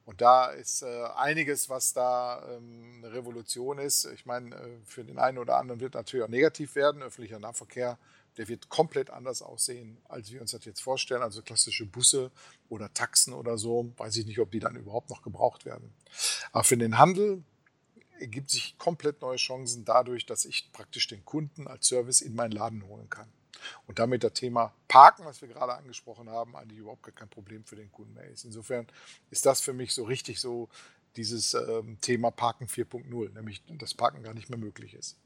Und 0.04 0.20
da 0.20 0.48
ist 0.50 0.82
äh, 0.82 1.04
einiges, 1.16 1.70
was 1.70 1.94
da 1.94 2.46
ähm, 2.50 2.96
eine 2.98 3.14
Revolution 3.14 3.78
ist. 3.78 4.04
Ich 4.12 4.26
meine, 4.26 4.54
äh, 4.54 4.68
für 4.84 5.04
den 5.04 5.18
einen 5.18 5.38
oder 5.38 5.56
anderen 5.56 5.80
wird 5.80 5.94
natürlich 5.94 6.26
auch 6.26 6.28
negativ 6.28 6.74
werden. 6.74 7.02
Öffentlicher 7.02 7.38
Nahverkehr, 7.38 7.98
der 8.36 8.48
wird 8.48 8.68
komplett 8.68 9.08
anders 9.08 9.40
aussehen, 9.40 9.96
als 10.06 10.32
wir 10.32 10.42
uns 10.42 10.50
das 10.50 10.66
jetzt 10.66 10.82
vorstellen. 10.82 11.22
Also 11.22 11.40
klassische 11.40 11.86
Busse 11.86 12.30
oder 12.68 12.92
Taxen 12.92 13.32
oder 13.32 13.56
so, 13.56 13.90
weiß 13.96 14.16
ich 14.16 14.26
nicht, 14.26 14.40
ob 14.40 14.50
die 14.50 14.60
dann 14.60 14.76
überhaupt 14.76 15.08
noch 15.08 15.22
gebraucht 15.22 15.64
werden. 15.64 15.94
Aber 16.50 16.64
für 16.64 16.76
den 16.76 16.98
Handel 16.98 17.42
ergibt 18.22 18.50
sich 18.50 18.78
komplett 18.78 19.20
neue 19.20 19.36
Chancen 19.36 19.84
dadurch, 19.84 20.24
dass 20.24 20.44
ich 20.44 20.70
praktisch 20.72 21.08
den 21.08 21.24
Kunden 21.24 21.66
als 21.66 21.86
Service 21.88 22.22
in 22.22 22.34
meinen 22.34 22.52
Laden 22.52 22.86
holen 22.86 23.10
kann. 23.10 23.28
Und 23.86 23.98
damit 23.98 24.24
das 24.24 24.32
Thema 24.32 24.72
Parken, 24.88 25.24
was 25.24 25.40
wir 25.40 25.48
gerade 25.48 25.74
angesprochen 25.74 26.30
haben, 26.30 26.56
eigentlich 26.56 26.78
überhaupt 26.78 27.02
gar 27.02 27.12
kein 27.12 27.28
Problem 27.28 27.64
für 27.64 27.76
den 27.76 27.92
Kunden 27.92 28.14
mehr 28.14 28.28
ist. 28.28 28.44
Insofern 28.44 28.86
ist 29.30 29.46
das 29.46 29.60
für 29.60 29.72
mich 29.72 29.92
so 29.92 30.04
richtig 30.04 30.40
so 30.40 30.68
dieses 31.16 31.54
ähm, 31.54 31.98
Thema 32.00 32.30
Parken 32.30 32.66
4.0, 32.66 33.34
nämlich 33.34 33.62
dass 33.68 33.94
Parken 33.94 34.22
gar 34.22 34.34
nicht 34.34 34.48
mehr 34.48 34.58
möglich 34.58 34.94
ist. 34.94 35.16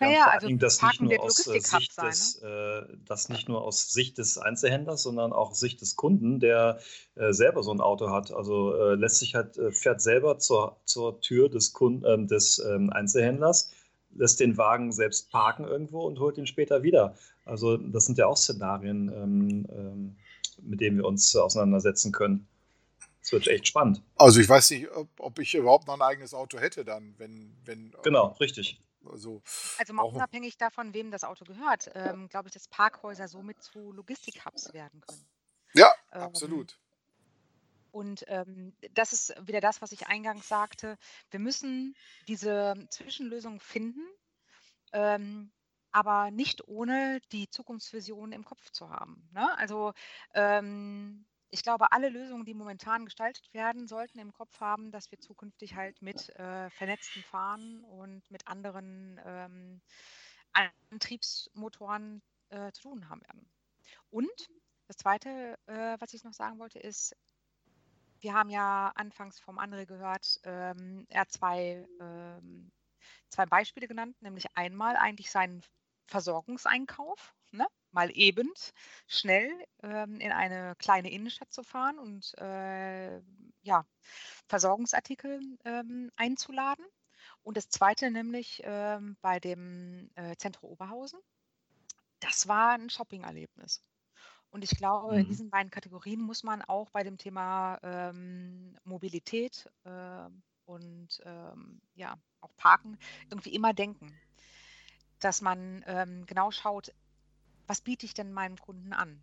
Naja, 0.00 0.26
also 0.30 0.48
das 0.56 0.82
nicht 0.82 1.00
nur 1.00 1.20
aus 1.20 1.46
äh, 1.46 1.60
Sicht 1.60 1.92
sein, 1.92 2.06
des, 2.06 2.42
ne? 2.42 2.86
äh, 2.90 2.96
das 3.06 3.28
nicht 3.28 3.48
nur 3.48 3.62
aus 3.62 3.92
Sicht 3.92 4.18
des 4.18 4.38
Einzelhändlers, 4.38 5.02
sondern 5.02 5.32
auch 5.32 5.54
Sicht 5.54 5.80
des 5.80 5.96
Kunden, 5.96 6.40
der 6.40 6.78
äh, 7.16 7.32
selber 7.32 7.62
so 7.62 7.72
ein 7.72 7.80
Auto 7.80 8.10
hat. 8.10 8.32
Also 8.32 8.74
äh, 8.74 8.94
lässt 8.94 9.18
sich 9.18 9.34
halt, 9.34 9.56
äh, 9.56 9.72
fährt 9.72 10.00
selber 10.00 10.38
zur, 10.38 10.76
zur 10.84 11.20
Tür 11.20 11.48
des, 11.48 11.72
Kunden, 11.72 12.04
ähm, 12.06 12.28
des 12.28 12.58
ähm, 12.58 12.90
Einzelhändlers, 12.90 13.72
lässt 14.14 14.40
den 14.40 14.56
Wagen 14.56 14.92
selbst 14.92 15.30
parken 15.30 15.64
irgendwo 15.64 16.02
und 16.02 16.18
holt 16.20 16.38
ihn 16.38 16.46
später 16.46 16.82
wieder. 16.82 17.16
Also 17.44 17.76
das 17.76 18.06
sind 18.06 18.18
ja 18.18 18.26
auch 18.26 18.36
Szenarien, 18.36 19.08
ähm, 19.08 19.66
ähm, 19.70 20.16
mit 20.62 20.80
denen 20.80 20.98
wir 20.98 21.04
uns 21.04 21.34
auseinandersetzen 21.34 22.12
können. 22.12 22.46
Das 23.20 23.32
wird 23.32 23.48
echt 23.48 23.66
spannend. 23.66 24.02
Also 24.16 24.38
ich 24.38 24.48
weiß 24.48 24.70
nicht, 24.70 24.90
ob, 24.90 25.08
ob, 25.18 25.38
ich 25.38 25.54
überhaupt 25.54 25.86
noch 25.86 25.94
ein 25.94 26.02
eigenes 26.02 26.34
Auto 26.34 26.58
hätte 26.58 26.84
dann, 26.84 27.14
wenn... 27.16 27.54
wenn 27.64 27.92
genau, 28.02 28.36
richtig. 28.38 28.78
Also, 29.10 29.42
also 29.78 29.92
mal 29.92 30.02
unabhängig 30.02 30.56
davon, 30.56 30.94
wem 30.94 31.10
das 31.10 31.24
Auto 31.24 31.44
gehört, 31.44 31.90
ähm, 31.94 32.28
glaube 32.28 32.48
ich, 32.48 32.54
dass 32.54 32.68
Parkhäuser 32.68 33.28
somit 33.28 33.62
zu 33.62 33.92
Logistik-Hubs 33.92 34.72
werden 34.72 35.00
können. 35.00 35.26
Ja, 35.74 35.92
ähm, 36.12 36.22
absolut. 36.22 36.78
Und 37.90 38.24
ähm, 38.26 38.76
das 38.94 39.12
ist 39.12 39.34
wieder 39.46 39.60
das, 39.60 39.80
was 39.80 39.92
ich 39.92 40.08
eingangs 40.08 40.48
sagte. 40.48 40.98
Wir 41.30 41.38
müssen 41.38 41.94
diese 42.26 42.74
Zwischenlösung 42.90 43.60
finden, 43.60 44.04
ähm, 44.92 45.52
aber 45.92 46.32
nicht 46.32 46.66
ohne 46.66 47.20
die 47.30 47.48
Zukunftsvision 47.48 48.32
im 48.32 48.44
Kopf 48.44 48.70
zu 48.70 48.90
haben. 48.90 49.28
Ne? 49.32 49.56
Also 49.58 49.92
ähm, 50.34 51.24
ich 51.54 51.62
glaube, 51.62 51.92
alle 51.92 52.08
Lösungen, 52.08 52.44
die 52.44 52.52
momentan 52.52 53.04
gestaltet 53.04 53.54
werden, 53.54 53.86
sollten 53.86 54.18
im 54.18 54.32
Kopf 54.32 54.58
haben, 54.58 54.90
dass 54.90 55.12
wir 55.12 55.20
zukünftig 55.20 55.76
halt 55.76 56.02
mit 56.02 56.28
äh, 56.30 56.68
vernetzten 56.70 57.22
Fahren 57.22 57.84
und 57.84 58.28
mit 58.28 58.48
anderen 58.48 59.20
ähm, 59.24 59.80
Antriebsmotoren 60.90 62.22
äh, 62.48 62.72
zu 62.72 62.82
tun 62.82 63.08
haben 63.08 63.20
werden. 63.20 63.48
Und 64.10 64.48
das 64.88 64.96
Zweite, 64.96 65.56
äh, 65.66 65.96
was 66.00 66.12
ich 66.12 66.24
noch 66.24 66.32
sagen 66.32 66.58
wollte, 66.58 66.80
ist, 66.80 67.14
wir 68.18 68.34
haben 68.34 68.50
ja 68.50 68.90
anfangs 68.96 69.38
vom 69.38 69.60
André 69.60 69.86
gehört, 69.86 70.40
ähm, 70.42 71.06
er 71.08 71.20
hat 71.20 71.30
zwei, 71.30 71.86
ähm, 72.00 72.72
zwei 73.28 73.46
Beispiele 73.46 73.86
genannt, 73.86 74.20
nämlich 74.20 74.46
einmal 74.56 74.96
eigentlich 74.96 75.30
seinen 75.30 75.62
Versorgungseinkauf, 76.08 77.32
ne? 77.52 77.68
Mal 77.94 78.10
eben 78.12 78.52
schnell 79.06 79.50
ähm, 79.82 80.20
in 80.20 80.32
eine 80.32 80.74
kleine 80.76 81.10
Innenstadt 81.10 81.52
zu 81.52 81.62
fahren 81.62 81.98
und 81.98 82.36
äh, 82.38 83.20
ja, 83.62 83.86
Versorgungsartikel 84.46 85.40
ähm, 85.64 86.10
einzuladen. 86.16 86.84
Und 87.42 87.56
das 87.56 87.68
zweite 87.68 88.10
nämlich 88.10 88.62
ähm, 88.64 89.16
bei 89.20 89.40
dem 89.40 90.10
äh, 90.14 90.36
Zentrum 90.36 90.70
Oberhausen, 90.70 91.20
das 92.20 92.48
war 92.48 92.70
ein 92.70 92.90
Shopping-Erlebnis. 92.90 93.82
Und 94.50 94.62
ich 94.62 94.70
glaube, 94.70 95.14
mhm. 95.14 95.20
in 95.20 95.26
diesen 95.26 95.50
beiden 95.50 95.70
Kategorien 95.70 96.20
muss 96.20 96.42
man 96.42 96.62
auch 96.62 96.90
bei 96.90 97.02
dem 97.02 97.18
Thema 97.18 97.78
ähm, 97.82 98.76
Mobilität 98.84 99.68
äh, 99.84 100.28
und 100.64 101.20
ähm, 101.24 101.80
ja, 101.94 102.16
auch 102.40 102.54
Parken 102.56 102.98
irgendwie 103.30 103.54
immer 103.54 103.72
denken, 103.72 104.16
dass 105.18 105.40
man 105.40 105.82
ähm, 105.86 106.24
genau 106.26 106.50
schaut, 106.50 106.94
was 107.66 107.80
biete 107.80 108.06
ich 108.06 108.14
denn 108.14 108.32
meinem 108.32 108.56
Kunden 108.58 108.92
an? 108.92 109.20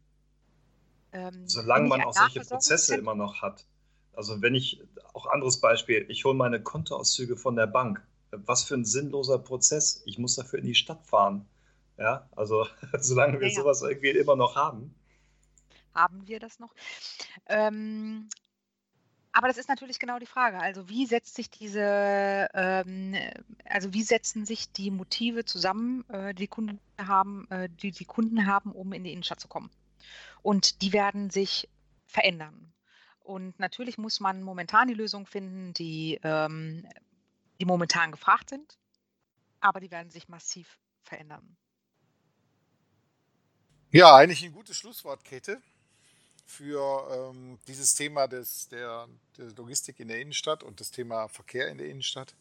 Ähm, 1.13 1.47
Solange 1.47 1.89
man 1.89 2.01
auch 2.01 2.13
solche 2.13 2.41
Prozesse 2.41 2.95
immer 2.95 3.15
noch 3.15 3.41
hat. 3.41 3.65
Also 4.13 4.41
wenn 4.41 4.55
ich, 4.55 4.81
auch 5.13 5.25
anderes 5.27 5.59
Beispiel, 5.59 6.05
ich 6.09 6.25
hole 6.25 6.35
meine 6.35 6.61
Kontoauszüge 6.61 7.37
von 7.37 7.55
der 7.55 7.67
Bank. 7.67 8.05
Was 8.31 8.63
für 8.63 8.75
ein 8.75 8.85
sinnloser 8.85 9.39
Prozess. 9.39 10.03
Ich 10.05 10.17
muss 10.17 10.35
dafür 10.35 10.59
in 10.59 10.65
die 10.65 10.75
Stadt 10.75 11.05
fahren. 11.05 11.45
Ja, 11.97 12.29
also 12.35 12.65
solange 12.99 13.39
wir 13.39 13.47
ja, 13.47 13.53
ja. 13.53 13.61
sowas 13.61 13.81
irgendwie 13.81 14.09
immer 14.09 14.35
noch 14.35 14.55
haben, 14.55 14.95
haben 15.93 16.27
wir 16.27 16.39
das 16.39 16.59
noch? 16.59 16.73
Ähm, 17.47 18.29
aber 19.33 19.47
das 19.47 19.57
ist 19.57 19.69
natürlich 19.69 19.99
genau 19.99 20.19
die 20.19 20.25
Frage. 20.25 20.59
Also 20.59 20.89
wie 20.89 21.05
setzt 21.05 21.35
sich 21.35 21.49
diese, 21.49 22.49
ähm, 22.53 23.15
also 23.65 23.93
wie 23.93 24.03
setzen 24.03 24.45
sich 24.45 24.71
die 24.71 24.91
Motive 24.91 25.45
zusammen, 25.45 26.07
äh, 26.09 26.33
die 26.33 26.47
Kunden 26.47 26.79
haben, 26.97 27.49
äh, 27.49 27.69
die 27.69 27.91
die 27.91 28.05
Kunden 28.05 28.45
haben, 28.45 28.73
um 28.73 28.91
in 28.93 29.03
die 29.03 29.11
Innenstadt 29.13 29.39
zu 29.39 29.47
kommen? 29.47 29.71
Und 30.41 30.81
die 30.81 30.91
werden 30.91 31.29
sich 31.29 31.69
verändern. 32.05 32.73
Und 33.19 33.57
natürlich 33.59 33.97
muss 33.97 34.19
man 34.19 34.41
momentan 34.41 34.87
die 34.87 34.93
Lösung 34.95 35.25
finden, 35.25 35.73
die, 35.73 36.19
ähm, 36.23 36.85
die 37.59 37.65
momentan 37.65 38.11
gefragt 38.11 38.49
sind, 38.49 38.77
aber 39.61 39.79
die 39.79 39.91
werden 39.91 40.09
sich 40.09 40.27
massiv 40.27 40.77
verändern. 41.03 41.55
Ja, 43.91 44.15
eigentlich 44.15 44.43
ein 44.43 44.51
gutes 44.51 44.75
Schlusswort, 44.77 45.23
Kette 45.23 45.61
für 46.51 47.31
ähm, 47.31 47.57
dieses 47.67 47.95
Thema 47.95 48.27
des, 48.27 48.67
der, 48.67 49.07
der 49.37 49.51
Logistik 49.51 49.99
in 49.99 50.09
der 50.09 50.19
Innenstadt 50.19 50.63
und 50.63 50.79
das 50.79 50.91
Thema 50.91 51.27
Verkehr 51.29 51.69
in 51.69 51.77
der 51.77 51.87
Innenstadt. 51.87 52.35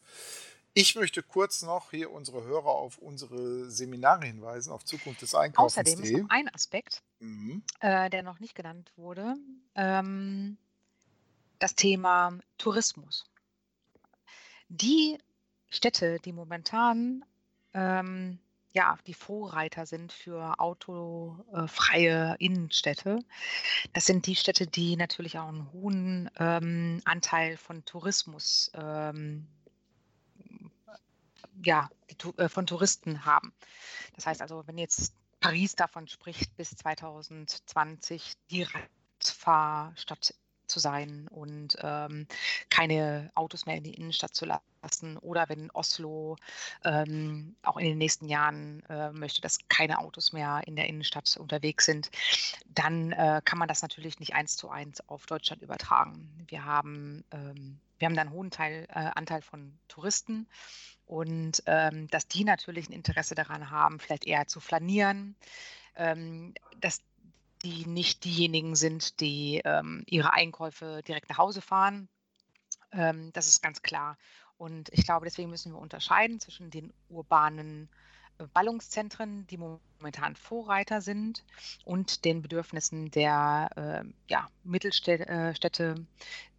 Ich 0.74 0.94
möchte 0.94 1.22
kurz 1.22 1.62
noch 1.62 1.90
hier 1.90 2.10
unsere 2.10 2.44
Hörer 2.44 2.68
auf 2.68 2.98
unsere 2.98 3.70
Seminare 3.70 4.26
hinweisen, 4.26 4.72
auf 4.72 4.84
Zukunft 4.84 5.22
des 5.22 5.34
Einkaufs. 5.34 5.78
Außerdem 5.78 6.02
ist 6.02 6.12
noch 6.12 6.30
ein 6.30 6.48
Aspekt, 6.54 7.02
mhm. 7.18 7.62
äh, 7.80 8.10
der 8.10 8.22
noch 8.22 8.40
nicht 8.40 8.54
genannt 8.54 8.92
wurde, 8.96 9.34
ähm, 9.74 10.58
das 11.58 11.74
Thema 11.74 12.38
Tourismus. 12.58 13.24
Die 14.68 15.18
Städte, 15.70 16.18
die 16.20 16.32
momentan 16.32 17.24
ähm, 17.74 18.38
ja, 18.72 18.96
die 19.06 19.14
Vorreiter 19.14 19.86
sind 19.86 20.12
für 20.12 20.58
autofreie 20.58 22.36
Innenstädte. 22.38 23.18
Das 23.92 24.06
sind 24.06 24.26
die 24.26 24.36
Städte, 24.36 24.66
die 24.66 24.96
natürlich 24.96 25.38
auch 25.38 25.48
einen 25.48 25.72
hohen 25.72 26.30
ähm, 26.38 27.00
Anteil 27.04 27.56
von 27.56 27.84
Tourismus, 27.84 28.70
ähm, 28.74 29.46
ja, 31.64 31.90
die, 32.10 32.38
äh, 32.38 32.48
von 32.48 32.66
Touristen 32.66 33.24
haben. 33.24 33.52
Das 34.14 34.26
heißt 34.26 34.40
also, 34.40 34.66
wenn 34.66 34.78
jetzt 34.78 35.14
Paris 35.40 35.74
davon 35.74 36.06
spricht, 36.06 36.56
bis 36.56 36.70
2020 36.70 38.34
die 38.50 38.62
Radfahrstadt 38.62 40.34
zu 40.70 40.78
sein 40.78 41.28
und 41.28 41.76
ähm, 41.82 42.26
keine 42.70 43.30
Autos 43.34 43.66
mehr 43.66 43.76
in 43.76 43.84
die 43.84 43.94
Innenstadt 43.94 44.34
zu 44.34 44.46
lassen. 44.46 45.18
Oder 45.18 45.48
wenn 45.48 45.70
Oslo 45.72 46.36
ähm, 46.84 47.54
auch 47.62 47.76
in 47.76 47.84
den 47.84 47.98
nächsten 47.98 48.28
Jahren 48.28 48.82
äh, 48.88 49.10
möchte, 49.12 49.42
dass 49.42 49.58
keine 49.68 49.98
Autos 49.98 50.32
mehr 50.32 50.62
in 50.66 50.76
der 50.76 50.88
Innenstadt 50.88 51.36
unterwegs 51.36 51.84
sind, 51.84 52.10
dann 52.68 53.12
äh, 53.12 53.42
kann 53.44 53.58
man 53.58 53.68
das 53.68 53.82
natürlich 53.82 54.20
nicht 54.20 54.34
eins 54.34 54.56
zu 54.56 54.70
eins 54.70 55.06
auf 55.08 55.26
Deutschland 55.26 55.60
übertragen. 55.62 56.28
Wir 56.48 56.64
haben, 56.64 57.24
ähm, 57.32 57.78
wir 57.98 58.06
haben 58.06 58.14
da 58.14 58.22
einen 58.22 58.32
hohen 58.32 58.50
Teil, 58.50 58.86
äh, 58.88 59.10
Anteil 59.14 59.42
von 59.42 59.78
Touristen 59.88 60.48
und 61.06 61.62
ähm, 61.66 62.08
dass 62.08 62.28
die 62.28 62.44
natürlich 62.44 62.88
ein 62.88 62.92
Interesse 62.92 63.34
daran 63.34 63.70
haben, 63.70 63.98
vielleicht 63.98 64.26
eher 64.26 64.46
zu 64.46 64.60
flanieren. 64.60 65.34
Ähm, 65.96 66.54
dass 66.80 67.02
die 67.62 67.86
nicht 67.86 68.24
diejenigen 68.24 68.74
sind, 68.74 69.20
die 69.20 69.60
ähm, 69.64 70.02
ihre 70.06 70.32
Einkäufe 70.32 71.02
direkt 71.06 71.28
nach 71.28 71.38
Hause 71.38 71.60
fahren. 71.60 72.08
Ähm, 72.92 73.32
das 73.32 73.48
ist 73.48 73.62
ganz 73.62 73.82
klar. 73.82 74.16
Und 74.56 74.90
ich 74.92 75.04
glaube, 75.04 75.24
deswegen 75.24 75.50
müssen 75.50 75.72
wir 75.72 75.78
unterscheiden 75.78 76.40
zwischen 76.40 76.70
den 76.70 76.92
urbanen 77.08 77.88
äh, 78.38 78.44
Ballungszentren, 78.52 79.46
die 79.46 79.58
momentan 79.58 80.36
Vorreiter 80.36 81.00
sind, 81.00 81.44
und 81.84 82.24
den 82.24 82.42
Bedürfnissen 82.42 83.10
der 83.10 83.70
äh, 84.04 84.08
ja, 84.28 84.48
Mittelstädte, 84.64 86.06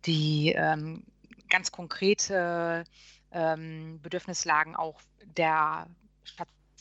die 0.05 0.53
ähm, 0.55 1.03
ganz 1.49 1.71
konkrete 1.71 2.83
ähm, 3.31 3.99
Bedürfnislagen 4.01 4.75
auch 4.75 5.01
der 5.25 5.87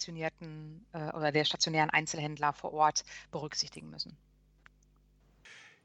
stationierten 0.00 0.86
äh, 0.92 1.10
oder 1.12 1.30
der 1.30 1.44
stationären 1.44 1.90
Einzelhändler 1.90 2.54
vor 2.54 2.72
Ort 2.72 3.04
berücksichtigen 3.30 3.90
müssen. 3.90 4.16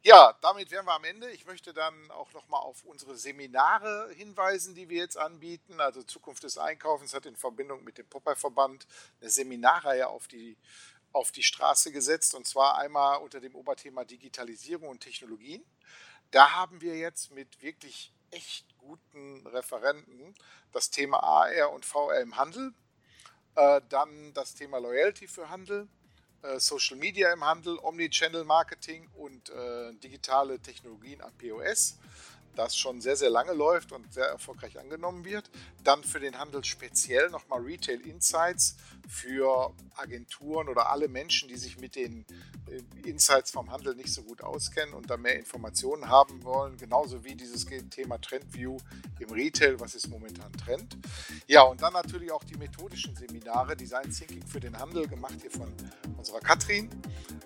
Ja, 0.03 0.37
damit 0.41 0.71
wären 0.71 0.85
wir 0.85 0.93
am 0.93 1.03
Ende. 1.03 1.29
Ich 1.31 1.45
möchte 1.45 1.73
dann 1.73 2.11
auch 2.11 2.31
nochmal 2.31 2.61
auf 2.61 2.83
unsere 2.83 3.17
Seminare 3.17 4.11
hinweisen, 4.13 4.75
die 4.75 4.87
wir 4.87 4.99
jetzt 4.99 5.17
anbieten. 5.17 5.81
Also 5.81 6.03
Zukunft 6.03 6.43
des 6.43 6.57
Einkaufens 6.57 7.13
hat 7.13 7.25
in 7.25 7.35
Verbindung 7.35 7.83
mit 7.83 7.97
dem 7.97 8.07
Popeye-Verband 8.07 8.87
eine 9.19 9.29
Seminarreihe 9.29 10.07
auf 10.07 10.27
die, 10.27 10.57
auf 11.11 11.31
die 11.31 11.41
Straße 11.43 11.91
gesetzt. 11.91 12.35
Und 12.35 12.47
zwar 12.47 12.77
einmal 12.77 13.17
unter 13.17 13.41
dem 13.41 13.55
Oberthema 13.55 14.05
Digitalisierung 14.05 14.89
und 14.89 14.99
Technologien. 14.99 15.65
Da 16.29 16.51
haben 16.51 16.81
wir 16.81 16.95
jetzt 16.97 17.31
mit 17.31 17.63
wirklich 17.63 18.13
echt 18.29 18.77
guten 18.77 19.45
Referenten 19.47 20.35
das 20.71 20.91
Thema 20.91 21.23
AR 21.23 21.71
und 21.71 21.83
VR 21.83 22.21
im 22.21 22.37
Handel, 22.37 22.73
äh, 23.55 23.81
dann 23.89 24.33
das 24.33 24.53
Thema 24.53 24.79
Loyalty 24.79 25.27
für 25.27 25.49
Handel, 25.49 25.87
äh, 26.41 26.59
Social 26.59 26.97
Media 26.97 27.31
im 27.33 27.43
Handel, 27.45 27.77
Omnichannel 27.81 28.43
Marketing 28.43 29.07
und 29.15 29.49
äh, 29.49 29.93
digitale 29.95 30.59
Technologien 30.59 31.21
am 31.21 31.31
POS 31.37 31.97
das 32.55 32.77
schon 32.77 33.01
sehr, 33.01 33.15
sehr 33.15 33.29
lange 33.29 33.53
läuft 33.53 33.91
und 33.91 34.11
sehr 34.13 34.25
erfolgreich 34.25 34.79
angenommen 34.79 35.25
wird. 35.25 35.49
Dann 35.83 36.03
für 36.03 36.19
den 36.19 36.37
Handel 36.39 36.63
speziell 36.63 37.29
nochmal 37.29 37.61
Retail 37.61 38.01
Insights 38.01 38.75
für 39.07 39.73
Agenturen 39.95 40.67
oder 40.67 40.89
alle 40.89 41.07
Menschen, 41.07 41.47
die 41.47 41.57
sich 41.57 41.77
mit 41.79 41.95
den 41.95 42.25
äh, 42.69 43.07
Insights 43.07 43.51
vom 43.51 43.71
Handel 43.71 43.95
nicht 43.95 44.11
so 44.11 44.23
gut 44.23 44.41
auskennen 44.41 44.93
und 44.93 45.09
da 45.09 45.17
mehr 45.17 45.37
Informationen 45.37 46.09
haben 46.09 46.43
wollen, 46.43 46.77
genauso 46.77 47.23
wie 47.23 47.35
dieses 47.35 47.65
Thema 47.89 48.19
Trendview 48.19 48.77
im 49.19 49.29
Retail, 49.31 49.79
was 49.79 49.95
ist 49.95 50.07
momentan 50.07 50.51
Trend. 50.53 50.97
Ja, 51.47 51.61
und 51.63 51.81
dann 51.81 51.93
natürlich 51.93 52.31
auch 52.31 52.43
die 52.43 52.55
methodischen 52.55 53.15
Seminare, 53.15 53.75
Design 53.75 54.09
Thinking 54.09 54.45
für 54.45 54.59
den 54.59 54.77
Handel, 54.77 55.07
gemacht 55.07 55.35
hier 55.41 55.51
von 55.51 55.71
unserer 56.17 56.39
Katrin. 56.39 56.89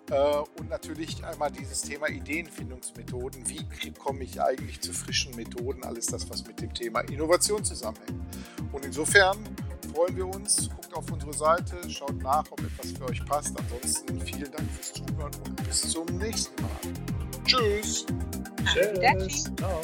Äh, 0.09 0.37
und 0.57 0.69
natürlich 0.69 1.23
einmal 1.23 1.51
dieses 1.51 1.81
Thema 1.81 2.09
Ideenfindungsmethoden. 2.09 3.47
Wie 3.49 3.91
komme 3.91 4.23
ich 4.23 4.41
eigentlich 4.41 4.81
zu 4.81 4.93
frischen 4.99 5.35
Methoden? 5.35 5.83
Alles 5.83 6.07
das, 6.07 6.29
was 6.29 6.45
mit 6.45 6.61
dem 6.61 6.73
Thema 6.73 7.01
Innovation 7.01 7.63
zusammenhängt. 7.63 8.19
Und 8.71 8.85
insofern 8.85 9.37
freuen 9.93 10.15
wir 10.15 10.27
uns. 10.27 10.69
Guckt 10.69 10.93
auf 10.93 11.11
unsere 11.11 11.33
Seite, 11.33 11.77
schaut 11.89 12.21
nach, 12.21 12.45
ob 12.51 12.59
etwas 12.61 12.91
für 12.91 13.05
euch 13.05 13.25
passt. 13.25 13.55
Ansonsten 13.57 14.19
vielen 14.21 14.51
Dank 14.51 14.69
fürs 14.71 14.93
Zuhören 14.93 15.31
und 15.45 15.67
bis 15.67 15.81
zum 15.81 16.05
nächsten 16.17 16.61
Mal. 16.61 16.69
Tschüss. 17.45 18.05
Tschüss. 18.65 19.51
Ciao. 19.55 19.81